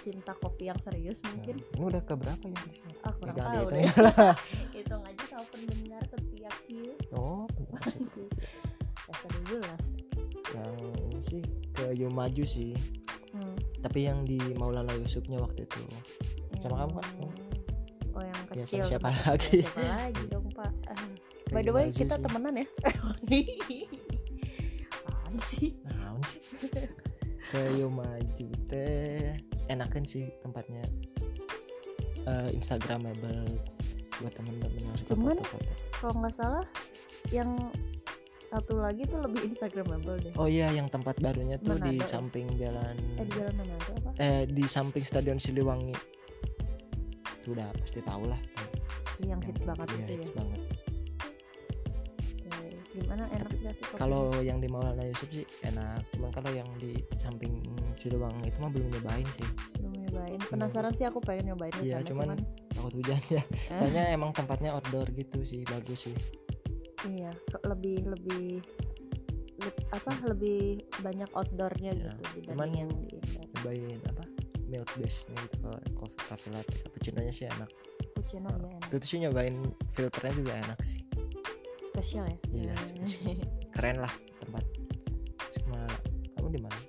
pencinta 0.01 0.33
kopi 0.35 0.65
yang 0.67 0.81
serius 0.81 1.21
Nah, 1.21 1.29
mungkin 1.31 1.57
ini 1.61 1.83
udah 1.85 2.01
ke 2.01 2.15
berapa 2.15 2.41
ya 2.43 2.57
di 2.59 2.73
sini? 2.73 2.95
ah 2.99 3.13
Ya, 3.13 3.13
kurang 3.13 3.35
jangan 3.37 3.53
tahu 3.53 3.67
deh. 3.69 3.79
ya. 3.79 3.93
hitung 4.75 5.03
aja 5.05 5.25
sama 5.27 5.45
pendengar 5.47 6.03
setia 6.07 6.51
Q 6.65 6.69
oh 7.13 7.45
dasar 9.07 9.33
jelas. 9.45 9.85
Yang 10.51 10.73
ini 10.81 11.21
sih 11.21 11.43
ke 11.71 11.85
Yomaju 11.95 12.45
sih. 12.45 12.73
Hmm. 13.31 13.55
tapi 13.79 14.03
yang 14.05 14.25
di 14.25 14.41
Maulana 14.57 14.91
Yusufnya 14.97 15.39
waktu 15.39 15.63
itu. 15.63 15.79
Sama 16.59 16.83
kamu, 16.83 16.99
Pak? 16.99 17.07
Yang- 17.07 17.39
oh 18.11 18.23
yang 18.25 18.41
Ya, 18.51 18.65
kecil. 18.67 18.83
sama 18.83 18.89
siapa 18.89 19.09
lagi? 19.23 19.59
siapa 19.63 19.83
lagi 19.87 20.23
dong 20.27 20.47
pak? 20.51 20.73
By 21.49 21.61
the 21.61 21.71
way 21.71 21.93
kita 21.93 22.17
sih. 22.17 22.23
temenan 22.25 22.55
ya? 22.57 22.67
Apaan 24.91 25.35
sih? 25.41 25.79
Naon 25.85 26.19
sih? 26.25 26.43
Ke 27.47 27.63
Yomaju 27.79 28.47
teh 28.67 29.30
enakan 29.71 30.03
sih 30.03 30.27
tempatnya. 30.43 30.83
Eh 32.27 32.51
Instagramable 32.53 33.47
buat 34.21 34.33
temen-temen 34.37 34.85
yang 34.85 34.97
suka 35.01 35.17
foto-foto. 35.17 35.73
kalau 35.97 36.15
nggak 36.21 36.35
salah 36.37 36.67
yang 37.33 37.49
satu 38.51 38.83
lagi 38.83 39.07
tuh 39.07 39.23
lebih 39.23 39.47
instagramable 39.49 40.19
deh. 40.21 40.35
Oh 40.35 40.51
iya 40.51 40.69
yang 40.75 40.91
tempat 40.91 41.17
barunya 41.23 41.57
tuh 41.57 41.79
di 41.79 41.97
Manado. 41.97 42.03
ya? 42.03 42.07
samping 42.07 42.47
jalan 42.59 42.95
eh 43.17 43.25
di 43.25 43.33
jalan 43.39 43.55
mana 43.57 43.73
ada 43.79 43.93
apa? 43.95 44.11
Eh 44.19 44.43
di 44.51 44.65
samping 44.67 45.05
stadion 45.07 45.39
Siliwangi. 45.39 45.95
Tuh 47.47 47.51
udah 47.55 47.71
pasti 47.79 48.03
tahu 48.03 48.27
lah. 48.29 48.41
Yang 49.23 49.41
hits 49.53 49.63
banget 49.63 49.87
iya, 49.87 49.97
itu 49.97 50.03
ya. 50.13 50.19
hits 50.19 50.33
banget. 50.35 50.61
Oke. 50.61 50.70
Gimana? 52.93 53.25
Enak 53.29 53.51
gak 53.57 53.75
sih 53.75 53.85
kalau 53.95 54.31
yang 54.41 54.59
di 54.59 54.67
Maulana 54.67 55.03
Yusuf 55.03 55.29
sih 55.29 55.45
enak. 55.63 56.03
Cuman 56.11 56.31
kalau 56.31 56.51
yang 56.51 56.67
di 56.77 56.93
samping 57.17 57.63
Siliwangi 57.95 58.47
itu 58.47 58.59
mah 58.59 58.69
belum 58.69 58.89
nyobain 58.91 59.29
sih. 59.33 59.49
Belum 59.77 59.93
nyobain. 60.01 60.39
Penasaran 60.43 60.93
sih 60.93 61.05
aku 61.05 61.19
pengen 61.19 61.53
nyobain 61.53 61.71
Iya, 61.79 61.99
sana 61.99 62.07
cuman- 62.07 62.35
cuman, 62.35 62.39
takut 62.71 62.93
hujan 62.97 63.21
ya. 63.29 63.43
Eh. 63.43 63.77
soalnya 63.77 64.05
emang 64.11 64.31
tempatnya 64.31 64.71
outdoor 64.73 65.07
gitu 65.11 65.41
sih 65.43 65.63
bagus 65.65 66.09
sih. 66.09 66.17
Iya 67.03 67.33
lebih 67.65 68.05
lebih 68.07 68.61
le- 69.57 69.81
apa 69.89 70.13
lebih 70.27 70.81
banyak 70.99 71.29
outdoornya 71.31 71.93
Iya, 71.93 72.13
gitu 72.13 72.45
dibanding 72.45 72.49
cuman- 72.51 72.73
yang 72.75 72.91
di 72.91 73.17
indoor. 73.17 73.45
nyobain 73.51 74.01
apa 74.07 74.25
milk 74.65 74.91
base 74.97 75.27
nya 75.27 75.37
gitu 75.43 75.57
kalau 75.61 75.79
coffee 75.97 76.25
cafe 76.25 76.47
latte 76.51 76.75
cappuccino 76.79 77.21
nya 77.21 77.33
sih 77.33 77.47
enak. 77.47 77.71
Cappuccino 78.01 78.49
ya 78.49 78.69
enak 78.71 78.89
itu 78.89 79.07
sih 79.07 79.19
nyobain 79.19 79.57
filternya 79.89 80.33
juga 80.35 80.53
enak 80.59 80.81
sih 80.81 81.01
spesial 81.91 82.25
ya? 82.25 82.39
Iya, 82.49 82.73
Hmm. 82.73 82.87
spesial. 82.87 83.35
keren 83.75 83.99
lah 83.99 84.15
tempat. 84.39 84.65
Sama 85.51 85.81
kamu 86.35 86.49
di 86.51 86.61
mana? 86.61 86.81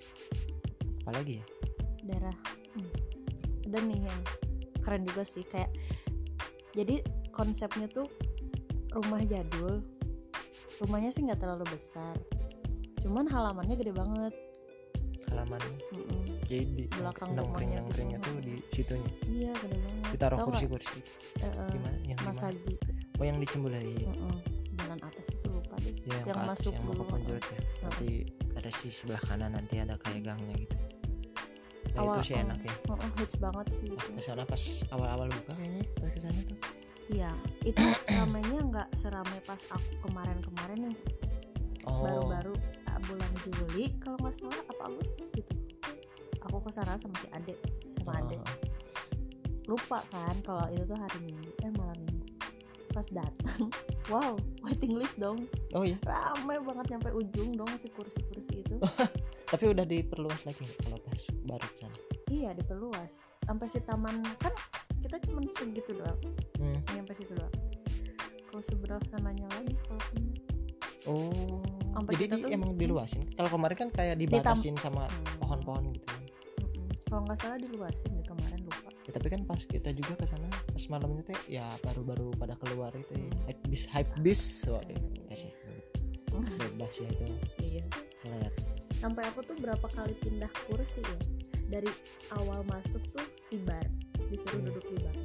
Apalagi 1.01 1.33
ya? 1.41 1.45
Daerah. 2.03 2.35
Hmm. 2.71 2.91
ada 3.65 3.79
nih 3.81 4.03
yang 4.03 4.21
keren 4.79 5.03
juga 5.03 5.23
sih 5.23 5.43
kayak 5.43 5.71
jadi 6.71 6.99
konsepnya 7.31 7.87
tuh 7.87 8.07
rumah 8.91 9.23
jadul. 9.23 9.79
Rumahnya 10.77 11.09
sih 11.09 11.23
nggak 11.23 11.39
terlalu 11.39 11.65
besar 11.67 12.15
cuman 13.01 13.25
halamannya 13.25 13.75
gede 13.75 13.93
banget. 13.93 14.33
Halaman. 15.31 15.57
Mm-mm. 15.89 16.21
jadi 16.45 16.63
di 16.67 16.83
Belakang 16.91 17.31
nongkring 17.31 17.71
rumahnya 17.71 17.79
nongkringnya 17.81 18.19
gitu. 18.19 18.27
tuh 18.27 18.35
di 18.43 18.55
situnya. 18.67 19.11
Iya 19.25 19.51
gede 19.55 19.77
banget. 19.79 20.09
Ditaruh 20.11 20.37
kursi-kursi. 20.43 20.99
Eh, 21.39 21.47
eh, 21.47 21.69
gimana? 21.71 21.97
Yang 22.03 22.19
Masagi 22.21 22.75
oh 23.15 23.25
yang 23.25 23.37
di 23.37 23.47
Cembulai 23.47 23.85
Mm-mm. 24.03 24.35
Jalan 24.91 25.07
apa 25.07 25.21
sih 25.23 25.35
tuh 25.39 25.51
lupa 25.55 25.75
deh. 25.79 25.95
Ya 26.03 26.11
yang, 26.11 26.25
Yang 26.27 26.35
atas, 26.35 26.49
masuk 26.51 26.73
yang 26.75 26.83
dulu, 26.83 27.03
Ponjot 27.07 27.43
ya. 27.47 27.59
Nanti 27.79 28.09
ada 28.51 28.69
si 28.75 28.87
sebelah 28.91 29.21
kanan 29.23 29.51
nanti 29.55 29.75
ada 29.79 29.95
kayak 29.95 30.19
gangnya 30.27 30.55
gitu. 30.59 30.75
Nah 31.91 32.01
Awal- 32.03 32.15
itu 32.19 32.21
sih 32.27 32.35
enak 32.35 32.59
ya. 32.59 32.75
Oh, 32.91 32.95
oh, 32.99 33.11
hits 33.15 33.35
banget 33.39 33.67
sih 33.71 33.87
pas 33.91 34.03
itu. 34.03 34.11
ke 34.15 34.21
sana 34.23 34.43
pas 34.43 34.61
awal-awal 34.91 35.27
buka 35.31 35.53
kayaknya 35.55 35.83
pas 35.95 36.09
ke 36.11 36.19
sana 36.19 36.39
tuh. 36.43 36.57
Iya, 37.07 37.31
itu 37.63 37.83
ramainya 38.19 38.59
nggak 38.67 38.87
seramai 38.95 39.39
pas 39.47 39.59
aku 39.71 39.91
kemarin-kemarin 40.07 40.91
nih, 40.91 40.97
oh. 41.87 42.03
Baru-baru 42.03 42.53
ah, 42.87 42.99
bulan 43.03 43.31
Juli 43.47 43.95
kalau 43.99 44.15
nggak 44.19 44.35
salah 44.35 44.59
apa 44.67 44.83
Agustus 44.87 45.27
gitu. 45.31 45.53
Aku 46.47 46.59
ke 46.63 46.71
sana 46.71 46.95
sama 46.99 47.15
si 47.19 47.27
Ade, 47.31 47.55
sama 47.99 48.19
Ade. 48.23 48.35
oh, 48.39 48.55
Lupa 49.67 49.99
kan 50.11 50.35
kalau 50.43 50.63
itu 50.71 50.83
tuh 50.83 50.95
hari 50.99 51.19
Minggu, 51.23 51.51
eh 51.63 51.71
malam 51.75 51.95
Minggu. 52.03 52.27
Pas 52.91 53.07
datang, 53.11 53.67
wow, 54.11 54.35
waiting 54.71 54.95
list 54.95 55.19
dong. 55.19 55.35
oh 55.75 55.83
iya 55.83 55.99
Ramai 56.07 56.63
banget 56.63 56.95
nyampe 56.95 57.11
ujung 57.11 57.51
dong 57.51 57.67
si 57.75 57.91
kursi-kursi 57.91 58.63
itu. 58.63 58.75
tapi 59.51 59.67
udah 59.67 59.83
diperluas 59.83 60.47
lagi 60.47 60.63
kalau 60.79 60.95
pas 61.03 61.21
baru 61.43 61.67
ke 61.67 61.77
sana 61.83 61.97
iya, 62.31 62.55
diperluas. 62.55 63.19
Sampai 63.43 63.67
si 63.67 63.83
taman 63.83 64.23
kan 64.39 64.55
kita 65.03 65.19
cuma 65.27 65.43
segitu 65.51 65.91
doang, 65.91 66.15
hmm. 66.55 66.79
nyampe 66.95 67.11
situ 67.11 67.35
doang. 67.35 67.51
Kalau 68.47 68.63
sebelah 68.63 68.99
sananya 69.11 69.47
lagi 69.51 69.75
kalau 69.83 70.03
ini 70.15 70.31
oh 71.07 71.63
Sampai 71.91 72.13
jadi 72.17 72.35
di, 72.35 72.41
tuh- 72.45 72.51
emang 72.51 72.71
diluasin 72.77 73.23
kalau 73.33 73.49
kemarin 73.49 73.77
kan 73.77 73.89
kayak 73.89 74.15
dibatasin 74.19 74.75
sama 74.77 75.07
pohon-pohon 75.41 75.91
gitu 75.95 76.05
kan 76.07 76.21
Mm-mm. 76.61 76.85
Kalau 77.07 77.21
nggak 77.27 77.37
salah 77.41 77.57
diluasin 77.59 78.11
deh 78.15 78.25
kemarin 78.27 78.59
lupa. 78.63 78.90
Ya, 79.01 79.11
tapi 79.11 79.27
kan 79.27 79.41
pas 79.43 79.57
kita 79.59 79.89
juga 79.91 80.13
ke 80.15 80.25
sana 80.25 80.45
pas 80.47 80.83
malamnya 80.87 81.25
teh 81.25 81.39
ya 81.49 81.65
baru-baru 81.81 82.31
pada 82.35 82.53
keluar 82.55 82.93
itu 82.93 83.11
ya. 83.11 83.27
Hype 83.47 83.61
bis 83.67 83.83
hype 83.87 84.11
bis 84.21 84.41
wah 84.65 84.81
ya 85.27 85.35
sih 85.35 85.51
bebas 86.31 86.93
ya 86.97 87.09
itu 87.09 87.25
Iya. 87.59 87.83
lihat 88.25 88.55
Sampai 88.97 89.25
aku 89.25 89.41
tuh 89.41 89.57
berapa 89.57 89.81
kali 89.83 90.13
pindah 90.15 90.47
kursi 90.65 91.01
ya. 91.01 91.17
Dari 91.67 91.89
awal 92.31 92.61
masuk 92.63 93.01
tuh 93.09 93.25
di 93.49 93.57
bar, 93.57 93.81
disuruh 94.29 94.61
Hmm. 94.61 94.67
duduk 94.69 94.85
di 94.85 94.97
bar. 95.01 95.15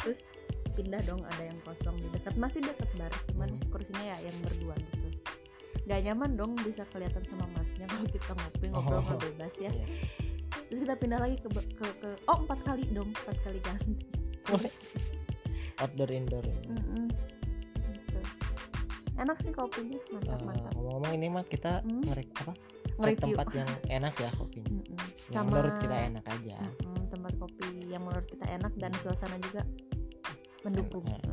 Terus 0.00 0.26
pindah 0.74 0.98
dong 1.04 1.22
ada 1.22 1.42
yang 1.44 1.60
kosong 1.62 1.94
di 1.96 2.08
dekat 2.10 2.34
masih 2.34 2.58
dekat 2.58 2.90
bar, 2.98 3.12
cuman 3.30 3.46
Hmm. 3.48 3.62
kursinya 3.70 4.02
ya 4.02 4.16
yang 4.26 4.36
berdua 4.42 4.74
gitu. 4.74 5.08
Gak 5.82 6.02
nyaman 6.02 6.34
dong 6.34 6.58
bisa 6.58 6.82
kelihatan 6.88 7.22
sama 7.22 7.46
masnya 7.54 7.86
kalau 7.86 8.06
kita 8.06 8.32
ngopi 8.34 8.66
ngobrol 8.68 8.98
Oh. 8.98 9.18
bebas 9.20 9.54
ya. 9.56 9.70
Iya. 9.70 9.86
Terus 10.72 10.80
kita 10.82 10.96
pindah 10.96 11.20
lagi 11.20 11.36
ke, 11.36 11.48
ke, 11.52 11.86
ke 12.00 12.08
oh 12.24 12.38
empat 12.38 12.64
kali 12.64 12.88
dong, 12.88 13.12
empat 13.12 13.36
kali 13.44 13.60
ganti. 13.60 13.92
Outdoor 15.78 16.08
indoor 16.10 16.40
ya. 16.42 16.56
Mm-mm. 16.66 17.12
Gitu. 17.92 18.18
Enak 19.14 19.36
sih 19.38 19.52
kopinya, 19.52 20.00
mantap 20.08 20.32
Eh, 20.32 20.40
mantap. 20.42 20.72
ngomong-ngomong 20.72 21.12
ini 21.12 21.26
mah 21.28 21.44
kita 21.44 21.82
Hmm. 21.82 22.00
ngerek 22.02 22.28
apa 22.38 22.52
Nge-review. 22.94 23.20
tempat 23.34 23.46
yang 23.52 23.68
enak 23.90 24.14
ya 24.14 24.30
kopinya 24.32 24.68
Mm-mm. 24.70 24.98
yang 25.28 25.44
menurut 25.46 25.76
kita 25.76 25.96
enak 26.02 26.24
aja 26.26 26.56
Mm-mm, 26.78 27.02
tempat 27.06 27.32
kopi 27.36 27.68
yang 27.86 28.02
menurut 28.02 28.24
kita 28.24 28.44
enak 28.48 28.72
dan 28.74 28.92
suasana 28.94 29.36
juga 29.38 29.62
mendukung. 30.62 31.04
Enak, 31.04 31.32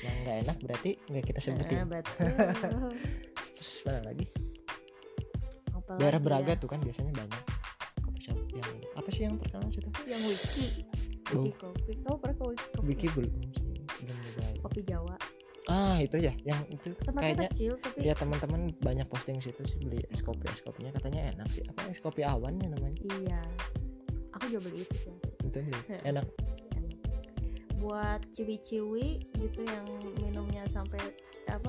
yang 0.00 0.16
nggak 0.20 0.36
enak 0.40 0.56
berarti 0.58 0.90
nggak 1.04 1.24
kita 1.24 1.40
sebutin 1.40 1.78
betul. 1.84 2.26
terus 3.54 3.72
mana 3.84 4.00
lagi 4.04 4.26
Apalagi 5.68 5.98
daerah 5.98 6.16
ya, 6.16 6.24
Braga 6.24 6.52
tuh 6.56 6.68
kan 6.68 6.78
biasanya 6.78 7.12
banyak 7.12 7.42
shop 8.18 8.38
yang 8.52 8.70
apa 8.94 9.08
sih 9.08 9.22
yang 9.24 9.34
terkenal 9.38 9.68
situ 9.70 9.88
yang 10.04 10.22
wiki, 10.26 10.66
Oh. 11.28 11.44
wiki 11.44 11.52
kopi. 11.60 11.92
Kamu 12.00 12.16
pernah 12.18 12.36
ke 12.40 12.44
wiki 12.48 12.66
kopi? 12.72 12.86
Wiki 12.88 13.06
belum 13.12 13.32
sih 13.52 13.64
belum 14.00 14.16
nyobain. 14.16 14.56
Kopi 14.64 14.80
Jawa. 14.84 15.16
ah 15.68 16.00
itu 16.00 16.16
ya 16.16 16.32
yang 16.48 16.64
itu 16.72 16.96
Tempatnya 16.96 17.20
kayaknya 17.20 17.48
kecil 17.52 17.72
tapi 17.76 17.98
ya 18.00 18.16
teman-teman 18.16 18.72
banyak 18.80 19.04
posting 19.04 19.36
situ 19.36 19.60
sih 19.68 19.76
beli 19.76 20.00
es 20.08 20.24
kopi 20.24 20.48
es 20.48 20.64
kopinya 20.64 20.88
katanya 20.96 21.28
enak 21.36 21.44
sih 21.52 21.60
apa 21.68 21.84
es 21.92 22.00
kopi 22.00 22.24
awan 22.24 22.56
ya 22.56 22.72
namanya 22.72 22.96
iya. 23.20 23.36
Aku 24.32 24.48
juga 24.48 24.64
beli 24.64 24.80
itu 24.80 24.96
sih. 24.96 25.12
itu 25.44 25.58
beli. 25.60 25.76
enak 26.08 26.24
Enak. 26.24 26.26
Buat 27.78 28.24
ciwi-ciwi 28.32 29.06
gitu 29.36 29.60
yang 29.60 29.86
minumnya 30.24 30.64
sampai 30.72 30.98
apa? 31.52 31.68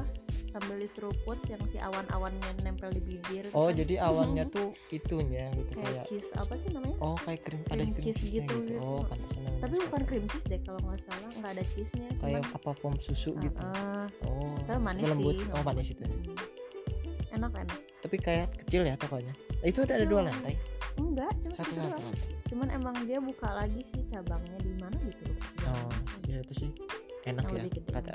Sambil 0.49 0.77
diseruput 0.77 1.37
yang 1.45 1.61
si 1.63 1.77
awan-awannya 1.77 2.41
nempel 2.59 2.89
di 2.89 2.99
bibir. 2.99 3.45
itu 3.45 3.53
oh 3.53 3.69
kan. 3.69 3.77
jadi 3.77 3.95
awannya 4.01 4.43
tuh 4.45 4.73
itunya 4.89 5.45
gitu 5.53 5.71
kayak 5.71 5.85
kayak 5.93 6.03
cheese 6.03 6.29
apa 6.33 6.53
sih 6.53 6.69
namanya? 6.69 6.97
oh 6.99 7.13
kayak 7.15 7.41
krim 7.41 7.61
ada 7.63 7.77
cream 7.77 7.89
cream 7.91 8.03
cheese 8.03 8.17
cheese 8.19 8.33
gitu, 8.35 8.55
gitu, 8.55 8.55
gitu. 8.67 8.81
oh 8.81 9.01
pantesan 9.03 9.41
namanya 9.43 9.61
Tapi 9.61 9.75
bukan 9.79 10.01
cream 10.03 10.25
cheese 10.27 10.45
deh 10.45 10.59
kalau 10.59 10.79
nggak 10.81 10.99
salah, 10.99 11.29
nggak 11.31 11.51
ada 11.51 11.63
cheese-nya. 11.67 12.09
kayak 12.17 12.41
cuman- 12.41 12.55
apa 12.55 12.71
foam 12.73 12.95
susu 12.97 13.31
gitu 13.37 13.61
Heeh. 13.61 14.05
oh 14.25 14.57
Tapi 14.65 14.79
manis 14.79 15.03
lembut 15.05 15.35
sih. 15.35 15.47
oh 15.49 15.61
manis 15.63 15.87
itu 15.89 16.03
Hmm. 16.03 16.35
Enak 17.31 17.53
enak. 17.55 17.79
tapi 17.99 18.15
kayak 18.17 18.47
kecil 18.57 18.81
ya 18.83 18.95
tokonya 18.95 19.33
itu 19.61 19.79
udah 19.79 19.95
ada 19.95 20.03
dua 20.03 20.21
lantai 20.25 20.57
Enggak, 20.95 21.31
cuma 21.39 21.53
satu 21.53 21.69
satu 21.69 21.77
doang. 21.77 21.93
lantai 21.93 22.27
Cuman 22.49 22.67
emang 22.71 22.95
dia 23.05 23.19
buka 23.19 23.49
lagi 23.53 23.81
sih 23.81 24.01
cabangnya 24.09 24.57
di 24.57 24.73
mana 24.75 24.97
gitu 24.99 25.23
oh 25.63 25.93
ya 26.25 26.41
itu 26.41 26.53
sih 26.57 26.69
enak 27.23 27.45
yang 27.47 27.69
ya 27.69 27.81
kata 27.93 28.13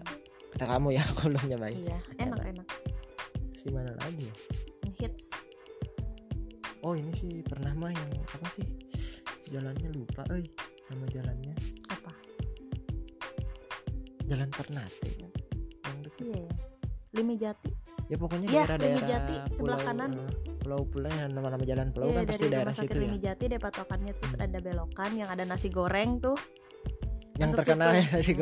kata 0.55 0.65
kamu 0.69 0.89
ya 0.93 1.03
aku 1.09 1.29
belum 1.29 1.45
nyobain 1.49 1.77
Iya, 1.77 1.99
enak 2.21 2.41
enak. 2.45 2.67
si 3.51 3.67
mana 3.69 3.91
lagi 3.97 4.25
ya 4.25 4.35
hits. 4.97 5.27
oh 6.81 6.93
ini 6.93 7.11
sih 7.13 7.43
pernah 7.43 7.73
mah 7.73 7.91
yang 7.91 8.11
apa 8.25 8.47
sih 8.51 8.67
jalannya 9.47 9.89
lupa 9.91 10.23
eh 10.31 10.47
nama 10.87 11.05
jalannya 11.09 11.55
Apa? 11.89 12.13
jalan 14.25 14.49
Ternate 14.49 14.97
kan 15.15 15.31
yang 15.85 15.99
deket 16.03 16.25
Iya 16.25 16.39
ya. 16.41 16.55
Limi 17.13 17.35
Jati. 17.37 17.71
ya 18.05 18.17
pokoknya 18.17 18.47
Iya, 18.47 18.63
daerah-daerah 18.65 18.91
Limi 18.91 19.03
Jati, 19.07 19.35
sebelah 19.51 19.79
pulau, 19.79 19.87
kanan. 19.87 20.11
eh, 20.13 20.33
pulau-pulau 20.57 21.11
yang 21.11 21.31
nama-nama 21.31 21.65
jalan 21.65 21.87
pulau 21.91 22.07
Iya, 22.07 22.17
kan 22.17 22.25
pasti 22.27 22.47
daerah 22.49 22.73
situ 22.75 22.97
ya 22.97 23.17
Jati 23.25 23.45
deh 23.47 23.61
patokannya 23.61 24.13
terus 24.15 24.35
Hmm. 24.35 24.45
ada 24.45 24.59
belokan 24.61 25.11
yang 25.15 25.29
ada 25.29 25.45
nasi 25.45 25.69
goreng 25.69 26.19
tuh 26.19 26.37
yang 27.37 27.51
masuk 27.51 27.59
terkenal 27.61 27.91
situ. 27.91 27.99
ya 27.99 28.07
nasi 28.13 28.33
Hmm. 28.33 28.41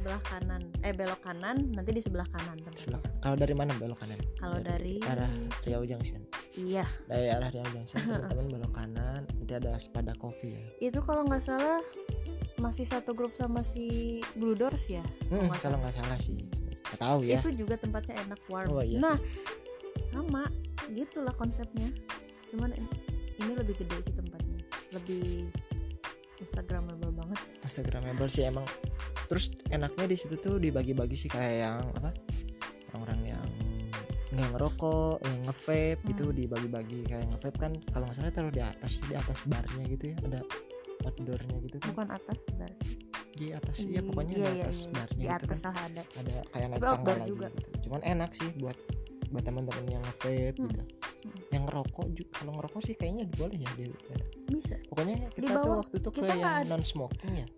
Sebelah 0.00 0.22
kanan. 0.24 0.62
Eh 0.80 0.96
belok 0.96 1.20
kanan, 1.20 1.56
nanti 1.70 1.90
di 1.92 2.00
sebelah 2.00 2.24
kanan 2.26 2.56
tempatnya. 2.56 2.80
sebelah 2.80 3.02
kalau 3.20 3.36
dari 3.36 3.52
mana 3.52 3.76
belok 3.76 4.00
kanan 4.00 4.16
Kalau 4.40 4.58
dari 4.58 4.96
arah 5.04 5.28
Riau 5.60 5.84
Junction 5.84 6.24
Iya, 6.56 6.88
dari 7.04 7.28
arah 7.28 7.52
Riau 7.52 7.68
Junction 7.68 8.00
teman-teman 8.08 8.46
belok 8.48 8.72
kanan 8.72 9.20
nanti 9.28 9.52
ada 9.52 9.76
Spada 9.76 10.16
Coffee 10.16 10.56
ya 10.56 10.64
itu 10.80 10.98
kalau 11.04 11.28
nggak 11.28 11.44
salah 11.44 11.84
masih 12.56 12.84
satu 12.84 13.12
grup 13.12 13.32
sama 13.32 13.60
si 13.60 14.20
Blue 14.32 14.52
Doors 14.52 14.88
ya. 14.88 15.04
Hmm, 15.28 15.52
kalau 15.54 15.76
nggak 15.76 15.92
salah 15.94 16.16
sih 16.16 16.48
nggak 16.88 16.96
tahu 16.98 17.20
ya 17.22 17.38
Itu 17.40 17.52
juga 17.54 17.76
tempatnya 17.76 18.16
enak 18.24 18.40
warm. 18.48 18.68
Oh, 18.70 18.80
iya 18.80 18.98
nah, 18.98 19.16
sama 20.02 20.48
gitulah 20.90 21.32
konsepnya. 21.32 21.92
Cuman 22.48 22.72
in- 22.72 22.88
ini 23.36 23.52
lebih 23.52 23.76
gede 23.76 24.00
sih 24.02 24.12
tempatnya. 24.12 24.60
Lebih 24.90 25.48
instagramable 26.36 27.12
banget. 27.14 27.38
Instagramable 27.62 28.26
sih 28.26 28.44
emang 28.44 28.64
terus 29.30 29.44
enaknya 29.68 30.04
di 30.04 30.16
situ 30.18 30.34
tuh 30.36 30.58
dibagi-bagi 30.58 31.14
sih 31.14 31.30
kayak 31.30 31.54
yang 31.60 31.78
apa 31.94 32.10
orang-orang 32.90 33.20
yang 33.30 33.44
nggak 34.30 34.50
ngerokok 34.52 35.16
yang 35.20 35.36
nge-vape 35.44 36.00
gitu 36.04 36.24
Hmm. 36.24 36.36
dibagi-bagi 36.36 36.98
kayak 37.04 37.26
nge-vape 37.28 37.58
kan 37.60 37.72
kalau 37.88 38.04
nggak 38.04 38.16
salah 38.16 38.32
taruh 38.32 38.50
di 38.50 38.58
atas 38.60 38.92
di 39.00 39.14
atas 39.14 39.38
barnya 39.44 39.84
gitu 39.88 40.04
ya 40.08 40.16
ada 40.20 40.40
outdoornya 41.02 41.56
gitu 41.62 41.76
kan 41.78 41.90
Bukan 41.92 42.08
atas 42.10 42.38
sebelah 42.40 42.72
sih. 42.76 42.96
di 43.32 43.46
atas 43.50 43.76
Di- 43.80 43.90
ya 43.90 44.00
pokoknya 44.02 44.34
iya, 44.34 44.42
di 44.42 44.50
iya, 44.52 44.52
atas 44.60 44.76
iya. 44.76 44.90
barnya 44.92 45.16
Di 45.16 45.24
gitu 45.24 45.34
atas 45.46 45.60
kan 45.60 45.74
ada. 45.74 46.02
ada 46.04 46.32
kayak 46.50 46.66
naik 46.68 46.82
tangga 46.84 47.12
lagi 47.12 47.30
juga. 47.30 47.46
gitu 47.48 47.60
cuman 47.80 48.00
enak 48.04 48.30
sih 48.32 48.50
buat 48.54 48.78
buat 49.30 49.44
teman-teman 49.44 49.84
yang 49.88 50.02
nge-vape 50.04 50.42
Hmm. 50.52 50.66
gitu 50.68 50.82
Hmm. 51.20 51.40
yang 51.50 51.62
ngerokok 51.64 52.06
juga 52.10 52.30
kalau 52.32 52.52
ngerokok 52.52 52.80
sih 52.82 52.94
kayaknya 52.94 53.24
boleh 53.30 53.58
ya 53.58 53.70
di 53.72 53.84
Bisa. 54.48 54.76
pokoknya 54.86 55.14
kita 55.30 55.46
tuh 55.48 55.56
bawah, 55.56 55.76
waktu 55.80 55.94
itu 55.96 56.08
ke 56.08 56.16
kita 56.16 56.32
nggak 56.32 56.54
yang 56.56 56.68
non 56.68 56.82
smoking 56.82 57.34
ya 57.36 57.48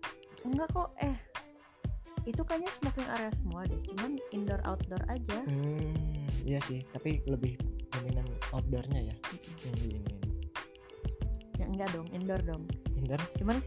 Enggak 0.43 0.67
kok 0.69 0.89
eh 0.99 1.15
itu 2.23 2.41
kayaknya 2.47 2.71
smoking 2.71 3.07
area 3.11 3.31
semua 3.35 3.67
deh 3.67 3.79
cuman 3.91 4.15
indoor 4.31 4.61
outdoor 4.63 5.03
aja. 5.11 5.43
Hmm, 5.43 5.91
iya 6.47 6.59
sih, 6.63 6.79
tapi 6.95 7.19
lebih 7.27 7.59
dominan 7.91 8.25
outdoornya 8.55 9.11
ya 9.11 9.15
yang 9.67 9.75
di 9.77 9.87
ini. 9.99 10.13
yang 11.61 11.69
enggak 11.75 11.89
dong 11.93 12.07
indoor 12.15 12.41
dong. 12.41 12.63
Indoor? 12.97 13.21
Cuman 13.37 13.57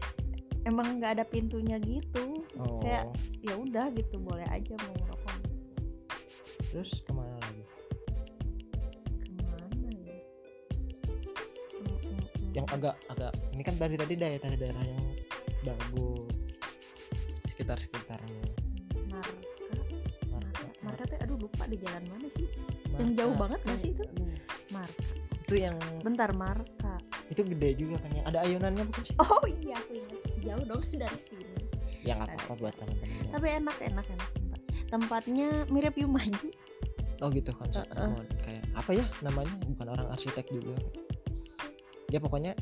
emang 0.67 0.99
nggak 0.99 1.21
ada 1.21 1.25
pintunya 1.25 1.79
gitu. 1.79 2.43
Oh. 2.59 2.83
Kayak- 2.83 3.13
ya 3.39 3.55
udah 3.55 3.87
gitu 3.95 4.19
boleh 4.19 4.43
aja 4.51 4.75
mau 4.83 4.93
ngerokok. 4.99 5.35
Terus 6.67 6.91
ke 7.01 7.11
mana 7.15 7.31
lagi? 7.39 7.63
Ke 9.23 9.31
mana 9.39 9.87
ya? 10.03 10.17
Yang 12.57 12.67
agak 12.75 12.95
agak 13.07 13.31
ini 13.55 13.63
kan 13.63 13.75
dari 13.79 13.95
tadi 13.95 14.13
daerah-daerah 14.19 14.83
yang 14.83 15.05
bagus. 15.63 16.35
Sekitar 17.47 17.77
sekitarnya 17.81 18.06
di 21.77 21.85
jalan 21.85 22.03
mana 22.09 22.27
sih? 22.33 22.45
Marka. 22.49 22.97
yang 22.97 23.11
jauh 23.13 23.35
banget 23.37 23.59
nggak 23.61 23.77
sih 23.77 23.89
itu? 23.93 24.03
Marka. 24.73 25.01
Itu 25.45 25.53
yang 25.55 25.77
bentar 26.01 26.29
Marka. 26.33 26.95
Itu 27.29 27.41
gede 27.45 27.69
juga 27.77 28.01
kan 28.01 28.11
yang 28.17 28.25
ada 28.25 28.39
ayunannya 28.41 28.83
bukan 28.89 29.03
sih? 29.05 29.15
Oh 29.21 29.45
iya 29.45 29.77
aku 29.77 29.91
ingat 29.93 30.19
jauh 30.41 30.63
dong 30.65 30.81
dari 30.89 31.19
sini. 31.29 31.45
Ya 32.01 32.17
nggak 32.17 32.33
apa-apa 32.33 32.53
buat 32.57 32.73
teman-teman. 32.81 33.25
Tapi 33.29 33.47
enak 33.61 33.77
enak 33.77 34.05
enak. 34.09 34.29
Tempat 34.33 34.61
tempatnya 34.87 35.49
mirip 35.69 35.93
Yumayu 35.99 36.49
oh 37.21 37.29
gitu 37.33 37.49
konsepnya 37.53 37.85
Uh-uh. 37.97 38.13
Oh, 38.13 38.23
kayak 38.45 38.63
apa 38.77 38.91
ya 38.93 39.05
namanya? 39.25 39.53
Bukan 39.65 39.87
orang 39.89 40.07
arsitek 40.13 40.45
juga. 40.53 40.75
Ya 42.13 42.19
pokoknya 42.23 42.53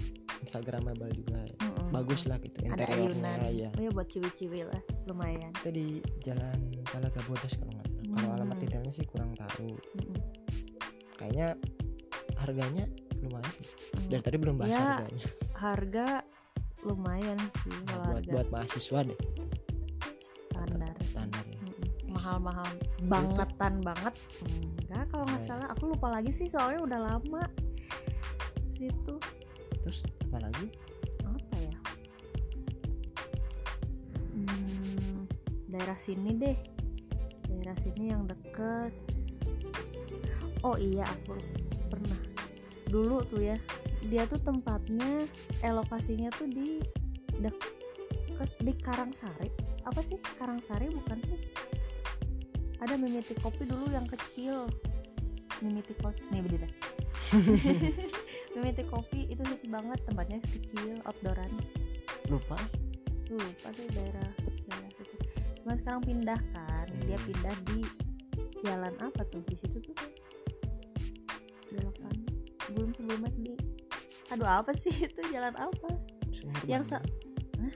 instagramable 0.42 1.12
juga. 1.14 1.40
Mm-mm. 1.62 1.94
bagus 1.94 2.26
lah 2.26 2.42
gitu 2.42 2.66
ada 2.66 2.82
interiornya 2.82 3.30
ayunan. 3.46 3.54
ya 3.54 3.70
oh 3.78 3.82
ya 3.86 3.92
buat 3.94 4.08
ciwi-ciwi 4.10 4.62
lah. 4.66 4.82
Lumayan. 5.06 5.54
Itu 5.62 5.70
di 5.70 5.88
jalan 6.26 6.58
Talaga 6.90 7.20
Bodas 7.28 7.54
kalau 7.60 7.75
kalau 8.16 8.26
Hmm. 8.26 8.38
alamat 8.38 8.58
detailnya 8.58 8.90
sih 8.90 9.04
kurang 9.04 9.32
tahu 9.34 9.76
Mm-mm. 9.76 10.16
kayaknya 11.16 11.48
harganya 12.38 12.86
lumayan 13.18 13.54
sih. 13.60 13.78
Mm. 13.92 14.08
dari 14.08 14.22
tadi 14.22 14.38
belum 14.38 14.56
bahas 14.56 14.72
Ya, 14.72 14.82
harganya 14.82 15.26
harga 15.54 16.08
lumayan 16.82 17.40
sih 17.52 17.74
Nah, 17.76 17.84
kalau 17.88 18.04
buat 18.06 18.16
harga 18.16 18.32
buat 18.32 18.48
mahasiswa 18.50 19.00
deh 19.04 19.20
standar 20.22 20.94
standar 21.02 21.44
ya 21.44 21.60
Mm-mm. 21.60 21.88
mahal-mahal 22.10 22.70
bangetan 23.04 23.74
banget 23.82 24.14
enggak 24.80 25.04
kalau 25.10 25.26
nggak 25.26 25.36
Iya, 25.36 25.46
iya. 25.46 25.52
salah 25.52 25.68
aku 25.70 25.84
lupa 25.88 26.08
lagi 26.10 26.32
sih 26.32 26.48
soalnya 26.48 26.80
udah 26.82 27.00
lama 27.02 27.44
situ 28.74 29.16
terus 29.80 30.00
apa 30.24 30.38
lagi 30.42 30.66
apa 31.24 31.56
ya 31.60 31.78
Hmm, 34.32 35.26
daerah 35.66 35.98
sini 35.98 36.32
deh 36.34 36.58
daerah 37.66 37.82
sini 37.82 38.14
yang 38.14 38.30
deket. 38.30 38.94
Oh 40.62 40.78
iya 40.78 41.02
aku 41.02 41.34
pernah. 41.90 42.22
Dulu 42.86 43.26
tuh 43.26 43.42
ya 43.42 43.58
dia 44.06 44.30
tuh 44.30 44.38
tempatnya 44.38 45.26
eh 45.66 45.74
lokasinya 45.74 46.30
tuh 46.30 46.46
di 46.46 46.78
deket 47.42 48.54
di 48.62 48.70
Karangsari. 48.78 49.50
Apa 49.82 49.98
sih? 50.06 50.22
Karangsari 50.38 50.94
bukan 50.94 51.18
sih? 51.26 51.42
Ada 52.86 53.02
mimiti 53.02 53.34
kopi 53.42 53.66
dulu 53.66 53.90
yang 53.90 54.06
kecil. 54.06 54.70
Mimiti 55.66 55.98
kopi 55.98 56.22
nih 56.30 56.46
beda. 56.46 56.70
Mimiti 58.54 58.86
kopi 58.86 59.26
itu 59.26 59.42
hits 59.42 59.66
banget 59.66 60.06
tempatnya 60.06 60.38
kecil 60.54 61.02
outdooran. 61.02 61.50
Lupa. 62.30 62.62
Lupa 63.26 63.74
deh 63.74 63.90
daerah 63.90 64.30
daerah 64.70 64.92
situ 64.94 65.35
cuma 65.66 65.74
sekarang 65.76 66.04
pindah 66.04 66.38
kan? 66.52 66.86
Dia 67.02 67.18
Hmm. 67.18 67.26
pindah 67.26 67.56
di 67.66 67.80
jalan 68.62 68.94
apa 69.00 69.22
tuh? 69.26 69.42
Di 69.44 69.56
situ 69.56 69.82
tuh? 69.82 69.98
Belokan 71.68 72.14
belum 72.68 72.90
sebelumnya 72.94 73.30
di 73.36 73.54
aduh 74.28 74.50
apa 74.56 74.72
sih 74.72 74.94
itu? 75.06 75.22
Jalan 75.28 75.54
apa? 75.56 75.90
Sumur 76.30 76.62
Yang 76.66 76.84
sa- 76.88 77.01
Bandung. 77.01 77.74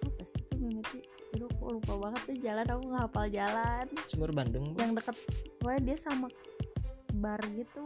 apa 0.00 0.22
sih 0.22 0.40
itu 0.40 0.54
mimiti? 0.56 0.98
Aduh 1.30 1.48
aku 1.50 1.64
lupa 1.74 1.92
banget 1.98 2.20
tuh 2.24 2.36
jalan. 2.38 2.64
Aku 2.66 2.82
nggak 2.86 3.02
hafal 3.02 3.26
jalan. 3.28 3.86
Sumur 4.06 4.30
Bandung 4.30 4.64
Bu. 4.66 4.76
yang 4.78 4.92
deket 4.92 5.16
pokoknya 5.58 5.80
dia 5.82 5.96
sama 5.98 6.28
bar 7.14 7.40
gitu. 7.50 7.84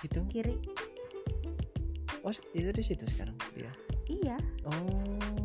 Itu 0.00 0.24
kiri. 0.26 0.56
Oh 2.22 2.30
itu 2.52 2.70
di 2.70 2.80
situ 2.80 3.02
sekarang 3.04 3.34
dia 3.52 3.72
iya. 4.06 4.38
Oh 4.62 5.41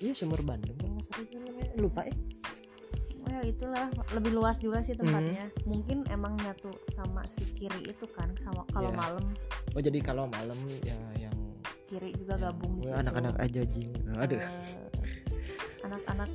iya 0.00 0.12
sumur 0.12 0.40
Bandung 0.40 0.74
kalau 0.74 0.96
nggak 0.96 1.06
salah 1.06 1.28
namanya. 1.38 1.72
Lupa 1.76 2.02
eh. 2.02 2.16
Oh 3.20 3.28
ya 3.28 3.42
itulah. 3.44 3.86
Lebih 4.10 4.32
luas 4.32 4.56
juga 4.56 4.80
sih 4.80 4.92
Hmm. 4.92 5.04
tempatnya. 5.04 5.46
Mungkin 5.62 6.08
emang 6.08 6.34
nyatu 6.36 6.68
sama 6.90 7.20
si 7.28 7.44
kiri 7.52 7.84
itu 7.86 8.06
kan 8.10 8.32
sama 8.40 8.64
kalau 8.68 8.88
Iya. 8.88 8.98
malam. 8.98 9.24
Oh 9.70 9.80
jadi 9.80 9.98
kalau 10.00 10.24
malam 10.26 10.56
ya 10.80 10.96
yang 11.20 11.36
kiri 11.86 12.16
juga 12.16 12.34
yang- 12.34 12.50
gabung 12.50 12.80
di 12.80 12.88
anak-anak 12.88 13.34
aja 13.36 13.60
jing. 13.62 13.90
Aduh. 14.16 14.40
Eh, 14.40 14.48
anak-anak 15.82 16.30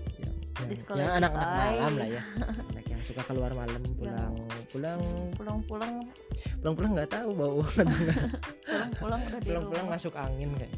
Disco 0.66 0.96
yang 0.96 1.12
Lady 1.12 1.20
anak-anak 1.20 1.52
malam 1.52 1.94
lah 2.00 2.08
ya. 2.08 2.24
Anak 2.72 2.86
yang 2.88 3.02
suka 3.04 3.22
keluar 3.28 3.52
malam 3.52 3.82
pulang. 3.92 4.34
Pulang. 4.72 5.02
Pulang-pulang. 5.36 5.94
Pulang-pulang 6.64 6.92
nggak 6.96 7.12
tahu 7.12 7.30
bau. 7.36 7.60
Pulang-pulang 8.66 9.20
udah 9.22 9.40
di 9.40 9.48
pulang-pulang 9.52 9.86
rumah. 9.86 9.96
masuk 10.00 10.14
angin 10.16 10.50
kayak. 10.56 10.72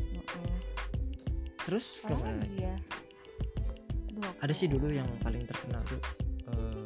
Terus 1.67 1.99
Apa 2.01 2.15
lagi 2.23 2.63
ya? 2.63 2.75
Aku- 4.17 4.39
ada 4.39 4.49
sih 4.51 4.65
dulu 4.65 4.87
yang 4.89 5.05
paling 5.19 5.43
terkenal 5.43 5.83
tuh 5.83 5.99
eh, 6.47 6.83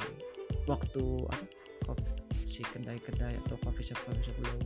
waktu 0.64 1.02
apa 1.24 1.44
kopi 1.84 2.04
si 2.44 2.60
kedai-kedai 2.62 3.38
atau 3.40 3.56
coffee 3.58 3.84
shop 3.84 4.02
coffee 4.02 4.24
shop 4.24 4.36
belum 4.36 4.60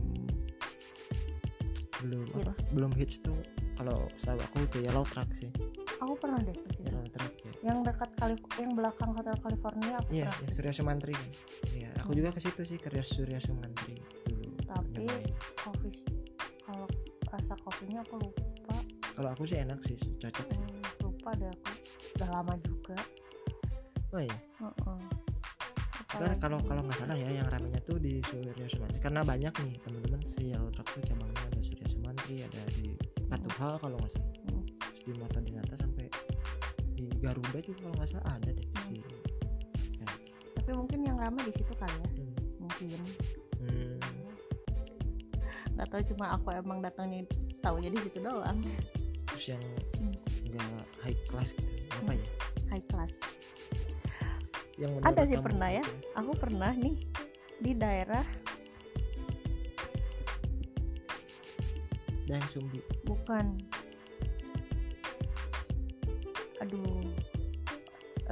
belum 1.99 2.25
apa 2.35 2.51
Hits. 2.51 2.69
belum 2.71 2.91
hits 2.93 3.15
tuh 3.19 3.37
kalau 3.73 4.09
setahu 4.15 4.37
aku 4.39 4.57
itu 4.63 4.77
Yellow 4.81 5.05
Truck 5.05 5.29
sih 5.31 5.49
Aku 5.97 6.13
pernah 6.15 6.37
deh 6.37 6.53
ke 6.53 6.69
situ. 6.71 6.85
Yellow 6.85 7.05
Truck 7.07 7.33
ya 7.39 7.51
Yang 7.63 7.77
dekat 7.87 8.09
Kalif- 8.15 8.53
yang 8.55 8.71
belakang 8.73 9.09
Hotel 9.11 9.33
California 9.35 9.93
aku 9.95 10.09
iya 10.11 10.25
pernah 10.25 10.33
ke 10.35 10.43
yang. 10.43 10.53
Surya 10.53 10.73
Sumantri 10.73 11.13
kan 11.13 11.29
iya 11.73 11.89
aku 11.95 12.09
Hmm. 12.09 12.17
juga 12.17 12.29
ke 12.31 12.39
situ 12.39 12.61
sih 12.63 12.77
ke 12.77 12.89
Surya 13.01 13.39
Sumantri 13.39 13.95
dulu 14.23 14.49
Tapi. 14.63 15.05
Coffee 15.55 15.93
kalau 16.61 16.85
rasa 17.27 17.53
kopinya 17.57 18.01
aku 18.01 18.15
lupa. 18.19 18.45
Kalau 19.17 19.29
aku 19.31 19.43
sih 19.43 19.57
enak 19.57 19.81
sih 19.81 19.97
cocok 19.97 20.45
sih 20.47 20.61
Hmm, 20.61 20.81
lupa 21.01 21.33
deh 21.33 21.49
aku. 21.49 21.71
Udah 22.13 22.29
lama 22.31 22.53
juga. 22.59 22.97
oh 24.07 24.21
iya 24.21 24.37
Heeh. 24.55 24.99
kan 26.07 26.21
Apalagi- 26.23 26.39
kalau 26.39 26.59
kalau 26.63 26.81
nggak 26.81 26.97
salah 26.97 27.17
ya 27.17 27.29
yang 27.33 27.47
ramenya 27.47 27.81
tuh 27.81 27.97
di 27.97 28.21
Surya 28.23 28.53
Sumantri 28.65 28.97
karena 28.97 29.21
banyak 29.21 29.51
nih 29.51 29.73
teman-teman 29.77 30.21
si 30.23 30.47
Yellow 30.47 30.71
Truck 30.71 30.87
tuh 30.87 31.03
cabangnya 31.03 31.41
ada 31.43 31.59
Surya 31.59 31.87
Sumantri 31.87 32.35
ada 32.39 32.61
di 32.71 32.95
Patuha 33.25 33.69
kalau 33.75 33.97
nggak 33.97 34.11
salah 34.11 34.31
Hmm. 34.47 34.63
Terus 34.63 35.01
di 35.03 35.11
Marta 35.13 35.39
Dinata 35.39 35.75
sampai 35.75 36.05
di 36.93 37.05
Garuda 37.17 37.59
juga 37.59 37.79
kalau 37.81 37.95
nggak 37.95 38.07
salah 38.07 38.25
ada 38.31 38.49
deh 38.49 38.67
si 38.81 38.95
tapi 40.57 40.71
mungkin 40.73 40.99
yang 41.01 41.17
ramai 41.17 41.41
di 41.41 41.53
situ 41.53 41.73
kali 41.73 41.95
ya 41.95 42.09
hmm. 42.13 42.33
mungkin 42.57 42.99
Hmm. 43.57 43.99
nggak 45.73 45.87
tahu 45.87 46.01
cuma 46.07 46.25
aku 46.31 46.47
emang 46.51 46.79
datangnya 46.79 47.21
tahu 47.59 47.77
jadi 47.79 47.95
situ 47.99 48.19
doang 48.21 48.57
terus 49.37 49.53
yang 49.53 49.61
Hmm. 50.01 50.17
enggak 50.49 50.85
high 51.05 51.19
class 51.29 51.49
gitu. 51.53 51.69
Apa 51.93 52.11
ya? 52.17 52.25
High 52.73 52.85
class. 52.89 53.13
Yang 54.81 54.91
Ada 55.05 55.21
sih 55.29 55.37
pernah 55.37 55.69
ya. 55.69 55.85
gitu. 55.85 56.09
Aku 56.17 56.31
pernah 56.33 56.73
nih 56.73 56.95
di 57.61 57.71
daerah 57.77 58.25
dan 62.25 62.41
Sumbi. 62.49 62.81
Bukan. 63.05 63.61
Aduh. 66.57 67.05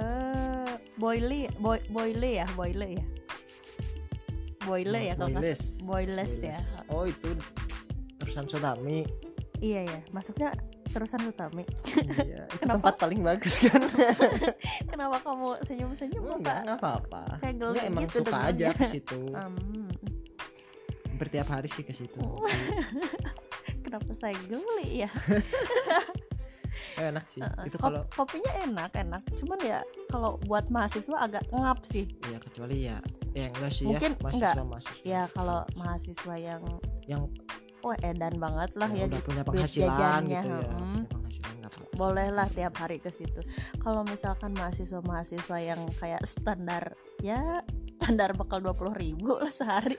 Eh 0.02 0.74
boily 0.98 1.54
boy 1.62 1.78
boyle 1.94 2.30
ya 2.34 2.50
boyle 2.58 2.98
ya. 2.98 3.06
Boyle 4.66 5.00
ya 5.06 5.14
kalau 5.14 5.38
salah. 5.38 5.54
boyles. 5.86 6.34
Ya. 6.42 6.58
Oh 6.90 7.06
itu 7.06 7.30
terusan 8.18 8.50
Sodami. 8.50 9.06
Iya 9.62 9.86
ya 9.86 10.00
masuknya 10.10 10.50
terusan 10.96 11.28
utami 11.28 11.68
iya 12.24 12.48
itu 12.48 12.64
Kenapa? 12.64 12.80
tempat 12.80 12.94
paling 13.04 13.20
bagus 13.20 13.60
kan? 13.60 13.84
Kenapa 14.92 15.18
kamu 15.20 15.48
senyum 15.68 15.92
senyum 15.92 16.24
enggak 16.40 16.64
enggak 16.64 16.78
apa-apa. 16.80 17.24
Kayak 17.44 17.56
geli 17.60 17.72
Enggak, 17.76 17.92
emang 17.92 18.04
gitu 18.08 18.18
suka 18.24 18.38
aja 18.48 18.68
ke 18.72 18.86
situ. 18.88 19.22
Hmm, 19.36 19.92
hampir 21.12 21.28
tiap 21.32 21.48
hari 21.52 21.68
sih 21.68 21.84
ke 21.84 21.92
situ. 21.92 22.16
Oh. 22.24 22.48
kenapa 23.84 24.12
saya 24.16 24.40
geli 24.48 25.04
ya? 25.04 25.12
Eh, 26.96 27.08
enak 27.12 27.28
sih. 27.28 27.44
Heeh. 27.44 27.68
itu 27.68 27.76
kalau 27.76 28.08
kopinya 28.16 28.52
enak 28.64 28.92
enak. 28.96 29.22
Cuman 29.36 29.60
ya 29.60 29.80
kalau 30.08 30.40
buat 30.48 30.72
mahasiswa 30.72 31.16
agak 31.20 31.44
ngap 31.52 31.84
sih. 31.84 32.08
Ya 32.32 32.40
kecuali 32.40 32.88
ya 32.88 32.98
ya 33.36 33.52
enggak 33.52 33.72
sih 33.76 33.84
Mungkin 33.84 34.16
ya 34.16 34.22
mahasiswa 34.24 34.64
mahasiswa 34.64 35.04
ya 35.04 35.22
kalau 35.36 35.60
mahasiswa 35.76 36.36
yang 36.40 36.64
yang 37.04 37.24
wah 37.86 37.98
edan 38.02 38.42
banget 38.42 38.72
lah 38.82 38.90
yang 38.90 39.06
ya 39.06 39.14
udah 39.14 39.22
di 39.22 39.28
punya 39.30 39.44
penghasilan 39.46 40.22
gitu 40.26 40.50
ya. 40.50 40.58
mm. 40.58 40.74
punya 40.74 41.06
penghasilan 41.06 41.54
nggak 41.54 41.70
apa-apa 41.70 41.86
sih. 41.86 41.98
boleh 42.02 42.28
lah 42.34 42.48
tiap 42.50 42.74
hari 42.82 42.98
ke 42.98 43.10
situ. 43.14 43.42
Kalau 43.78 44.02
misalkan 44.02 44.52
mahasiswa 44.58 45.00
mahasiswa 45.06 45.58
yang 45.62 45.82
kayak 46.02 46.24
standar 46.26 46.98
ya 47.22 47.62
standar 48.02 48.34
bakal 48.34 48.58
20.000 48.60 48.98
ribu 48.98 49.38
lah 49.38 49.54
sehari. 49.54 49.94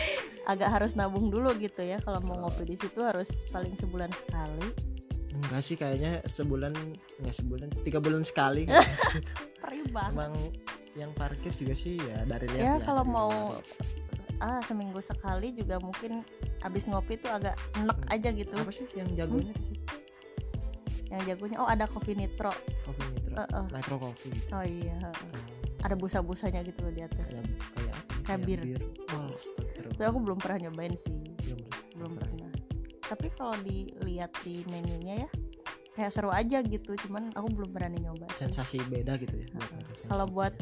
Agak 0.50 0.80
harus 0.80 0.98
nabung 0.98 1.30
dulu 1.30 1.54
gitu 1.62 1.86
ya. 1.86 2.02
Kalau 2.02 2.18
mau 2.26 2.42
ngopi 2.42 2.74
di 2.74 2.76
situ 2.76 3.06
harus 3.06 3.46
paling 3.54 3.78
sebulan 3.78 4.10
sekali. 4.10 4.66
Enggak 5.38 5.62
sih 5.62 5.76
kayaknya 5.78 6.18
sebulan 6.26 6.74
nggak 7.22 7.34
sebulan 7.38 7.68
tiga 7.86 8.02
bulan 8.02 8.26
sekali. 8.26 8.66
Perih 9.62 9.86
banget. 9.94 10.18
Emang 10.18 10.34
yang 10.98 11.14
parkir 11.14 11.54
juga 11.54 11.78
sih 11.78 11.94
ya 12.02 12.26
dari 12.26 12.50
lihat 12.50 12.64
ya 12.66 12.74
ya, 12.74 12.82
kalau 12.82 13.04
mau. 13.06 13.30
Ah 14.38 14.62
seminggu 14.62 15.02
sekali 15.02 15.50
juga 15.54 15.82
mungkin 15.82 16.22
abis 16.62 16.90
ngopi 16.90 17.18
tuh 17.18 17.30
agak 17.30 17.58
enek 17.78 17.98
aja 18.10 18.28
gitu. 18.34 18.54
Apa 18.54 18.70
sih 18.74 18.86
yang 18.94 19.10
jagonya 19.14 19.54
situ 19.58 19.98
yang 21.08 21.24
jagonya 21.24 21.56
oh 21.60 21.68
ada 21.68 21.88
kopi 21.88 22.12
nitro. 22.12 22.52
Kopi 22.84 23.02
nitro. 23.16 23.34
Heeh. 23.40 23.64
nitro 23.72 23.96
kopi 23.96 24.28
gitu 24.28 24.52
oh 24.52 24.64
iya. 24.64 24.96
Oh, 25.00 25.84
ada 25.84 25.94
busa-busanya 25.96 26.60
gitu 26.66 26.84
loh 26.84 26.92
di 26.92 27.02
atas. 27.06 27.38
Kayak 27.38 27.48
kayak 27.48 27.64
apa 27.64 27.80
ya? 27.80 27.94
Kayak 28.24 28.40
bir. 28.44 28.60
oh 29.16 29.28
itu 29.88 30.02
aku 30.04 30.18
belum 30.20 30.38
pernah 30.38 30.58
nyobain 30.68 30.94
sih. 30.94 31.16
Belum 31.48 31.60
belum 31.96 32.12
pernah. 32.20 32.50
Tapi 33.08 33.26
kalau 33.32 33.56
dilihat 33.64 34.32
di 34.44 34.60
menunya 34.68 35.24
ya 35.24 35.28
kayak 35.96 36.12
seru 36.12 36.28
aja 36.28 36.60
gitu. 36.60 36.92
Cuman 37.08 37.32
aku 37.32 37.48
belum 37.56 37.70
berani 37.72 38.04
nyoba 38.04 38.28
sih. 38.36 38.44
sensasi 38.44 38.76
beda 38.84 39.16
gitu 39.16 39.32
ya 39.32 39.46
ngerasain 39.48 40.08
Kalau 40.12 40.26
buat 40.28 40.54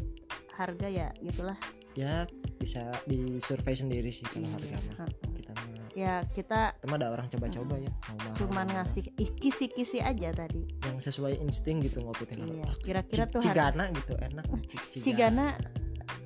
harga 0.54 0.86
ya 0.86 1.08
gitulah. 1.20 1.58
Ya 1.98 2.28
bisa 2.56 2.80
di 3.04 3.36
survei 3.38 3.72
sendiri 3.72 4.08
sih 4.08 4.24
kalau 4.24 4.44
Iya, 4.44 4.54
harga 4.54 4.76
mah 4.90 5.08
kita 5.32 5.52
mah 5.52 5.88
ya 5.92 6.14
kita 6.28 6.60
mah 6.82 6.96
ada 6.96 7.08
orang 7.10 7.26
coba-coba 7.26 7.74
ya 7.76 7.88
mau 7.88 8.16
mahal 8.18 8.36
cuman 8.36 8.66
ngasih 8.70 9.04
ih, 9.14 9.30
kisi-kisi 9.32 9.98
aja 9.98 10.28
tadi. 10.30 10.64
Yang 10.82 10.96
sesuai 11.06 11.36
insting 11.38 11.80
gitu 11.80 12.00
ngopi 12.00 12.24
teh 12.24 12.36
iya 12.36 12.68
kira-kira 12.78 13.24
tuh 13.26 13.40
cigana 13.40 13.88
gitu 13.90 14.12
enak. 14.14 14.44
Ci- 14.66 15.00
Cigana. 15.00 15.56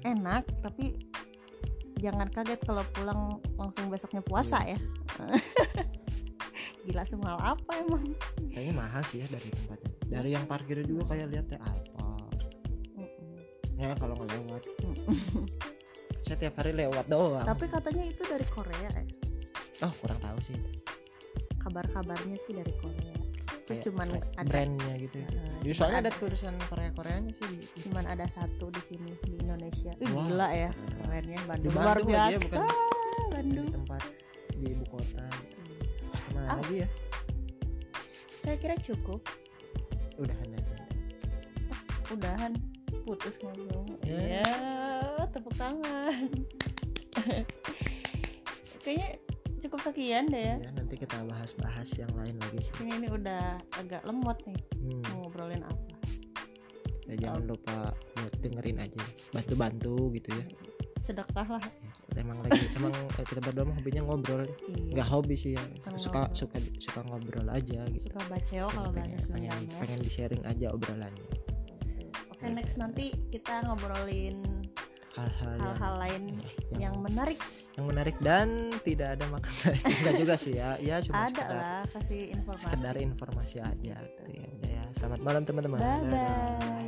enak 0.02 0.42
tapi 0.60 0.96
jangan 1.96 2.26
kaget 2.26 2.60
kalau 2.60 2.80
pulang 2.90 3.20
langsung 3.54 3.86
besoknya 3.86 4.20
puasa 4.20 4.58
Iya 4.60 4.74
ya. 4.74 4.78
gila 6.80 7.04
semahal 7.04 7.36
apa 7.54 7.70
emang? 7.76 8.04
Kayaknya 8.48 8.74
mahal 8.74 9.02
sih 9.04 9.20
ya 9.20 9.28
dari 9.28 9.48
tempatnya. 9.48 9.90
Dari 10.08 10.30
yang 10.32 10.44
parkirnya 10.44 10.82
juga 10.82 11.12
kayak 11.12 11.26
lihat 11.28 11.46
teh 11.46 11.60
apa 11.60 12.06
Mm-mm. 12.96 13.36
ya 13.76 13.92
kalau 13.94 14.16
nggak 14.16 14.30
lewat 14.32 14.62
Saya 16.30 16.38
tiap 16.40 16.62
hari 16.62 16.72
lewat 16.72 17.10
doang. 17.10 17.42
Tapi 17.42 17.66
katanya 17.66 18.06
itu 18.06 18.22
dari 18.22 18.46
Korea 18.46 18.86
ya 18.86 19.02
oh 19.80 19.92
kurang 19.98 20.20
tahu 20.20 20.38
sih. 20.40 20.54
Kabar-kabarnya 21.56 22.36
sih 22.38 22.52
dari 22.52 22.70
Korea. 22.76 23.16
Terus 23.64 23.80
Kayak 23.80 23.86
cuman 23.88 24.08
ada 24.36 24.46
brandnya 24.46 24.94
gitu 24.94 25.16
ya. 25.18 25.26
Heeh, 25.26 25.58
Jadi 25.60 25.74
soalnya 25.74 25.98
ada 26.00 26.10
ada- 26.10 26.20
tulisan 26.20 26.54
Korea 26.62 26.90
Koreanya 26.92 27.32
sih 27.32 27.46
di- 27.48 27.66
cuman 27.82 28.04
ada 28.04 28.26
satu 28.26 28.68
di 28.68 28.78
sini 28.78 29.10
di 29.20 29.32
Indonesia. 29.38 29.90
Ih, 29.96 30.06
Wah, 30.06 30.22
gila 30.22 30.48
ya. 30.48 30.70
keren. 30.70 30.98
kerennya 31.00 31.34
di 31.34 31.46
Bandung, 31.48 31.48
Bandung 31.48 31.74
luar 31.74 31.96
lagi 31.96 32.06
biasa 32.06 32.30
ya 32.30 32.38
bukan 32.38 32.60
di 32.60 33.26
Bandung 33.32 33.68
tempat 33.72 34.02
di 34.52 34.66
ibu 34.68 34.84
kota. 34.86 35.26
Ke 36.12 36.28
mana 36.30 36.46
Ah. 36.46 36.56
lagi 36.56 36.74
ya? 36.76 36.88
Saya 38.38 38.56
kira 38.56 38.76
cukup. 38.78 39.20
Udahan 40.16 40.46
ya 40.46 40.60
udahan. 42.10 42.52
Putus 43.00 43.38
ngobrol 43.38 43.86
Ya. 44.02 44.42
ya 44.42 44.44
tepuk 45.30 45.54
tangan. 45.54 46.28
Kayaknya 48.84 49.10
cukup 49.60 49.80
sekian 49.84 50.24
deh 50.32 50.42
ya. 50.42 50.56
Ya, 50.56 50.70
nanti 50.72 50.94
kita 50.96 51.20
bahas-bahas 51.28 51.88
yang 52.00 52.10
lain 52.16 52.36
lagi 52.40 52.60
sih. 52.64 52.74
Ini 52.80 52.92
ini 53.04 53.08
udah 53.12 53.60
agak 53.76 54.02
lemot 54.08 54.38
nih 54.48 54.58
Hmm, 54.80 55.00
mau 55.12 55.28
ngobrolin 55.28 55.62
apa. 55.62 55.94
Ya 57.10 57.14
jangan 57.28 57.42
lupa 57.44 57.92
buat 58.16 58.34
dengerin 58.40 58.78
aja. 58.80 59.02
Bantu-bantu 59.34 60.08
gitu 60.16 60.30
ya. 60.32 60.44
Sedekah 61.04 61.48
lah. 61.58 61.64
Emang 62.16 62.42
lagi 62.42 62.66
emang 62.74 62.94
eh, 62.94 63.24
kita 63.26 63.40
berdua 63.44 63.68
mah 63.68 63.76
hobinya 63.76 64.02
ngobrol. 64.06 64.46
Iya. 64.46 64.98
nggak 64.98 65.08
hobi 65.10 65.34
sih 65.36 65.52
ya. 65.54 65.62
Suka 65.98 66.26
ngobrol. 66.30 66.38
suka 66.38 66.56
suka 66.80 67.00
ngobrol 67.06 67.48
aja 67.52 67.80
gitu. 67.92 68.08
Suka 68.08 68.20
baceo 68.30 68.66
kalau 68.72 68.90
pengen, 68.94 69.18
bahasa 69.18 69.30
pengen, 69.34 69.50
Sundanya 69.52 69.78
pengen 69.82 69.98
di 70.00 70.10
sharing 70.10 70.42
aja 70.48 70.66
obrolannya. 70.72 71.26
Oke 72.32 72.46
next 72.48 72.80
nanti 72.80 73.12
kita 73.28 73.68
ngobrolin 73.68 74.59
hal-hal 75.20 75.52
yang, 75.52 75.64
hal-hal 75.64 75.94
lain 76.00 76.22
ya, 76.24 76.33
yang 76.33 76.80
yang, 76.80 76.94
menarik. 77.00 77.38
yang 77.76 77.87
menarik 77.87 78.16
dan 78.24 78.48
tidak 78.87 79.09
ada 79.18 79.24
makna 79.28 79.52
enggak 80.00 80.14
juga 80.16 80.35
sih 80.40 80.52
ya. 80.56 80.76
Ya 80.80 80.96
cuma 81.04 81.28
ada 81.28 81.33
sekedar, 81.33 81.59
lah 81.61 81.83
kasih 81.92 82.22
informasi. 82.33 82.62
sekedar 82.64 82.94
informasi 82.96 83.56
aja. 83.61 83.96
Gitu. 84.00 84.22
Ya 84.33 84.46
udah 84.48 84.70
ya. 84.70 84.85
Selamat 84.96 85.20
malam 85.20 85.42
teman-teman. 85.44 85.78
Bye 85.78 86.02
bye 86.09 86.79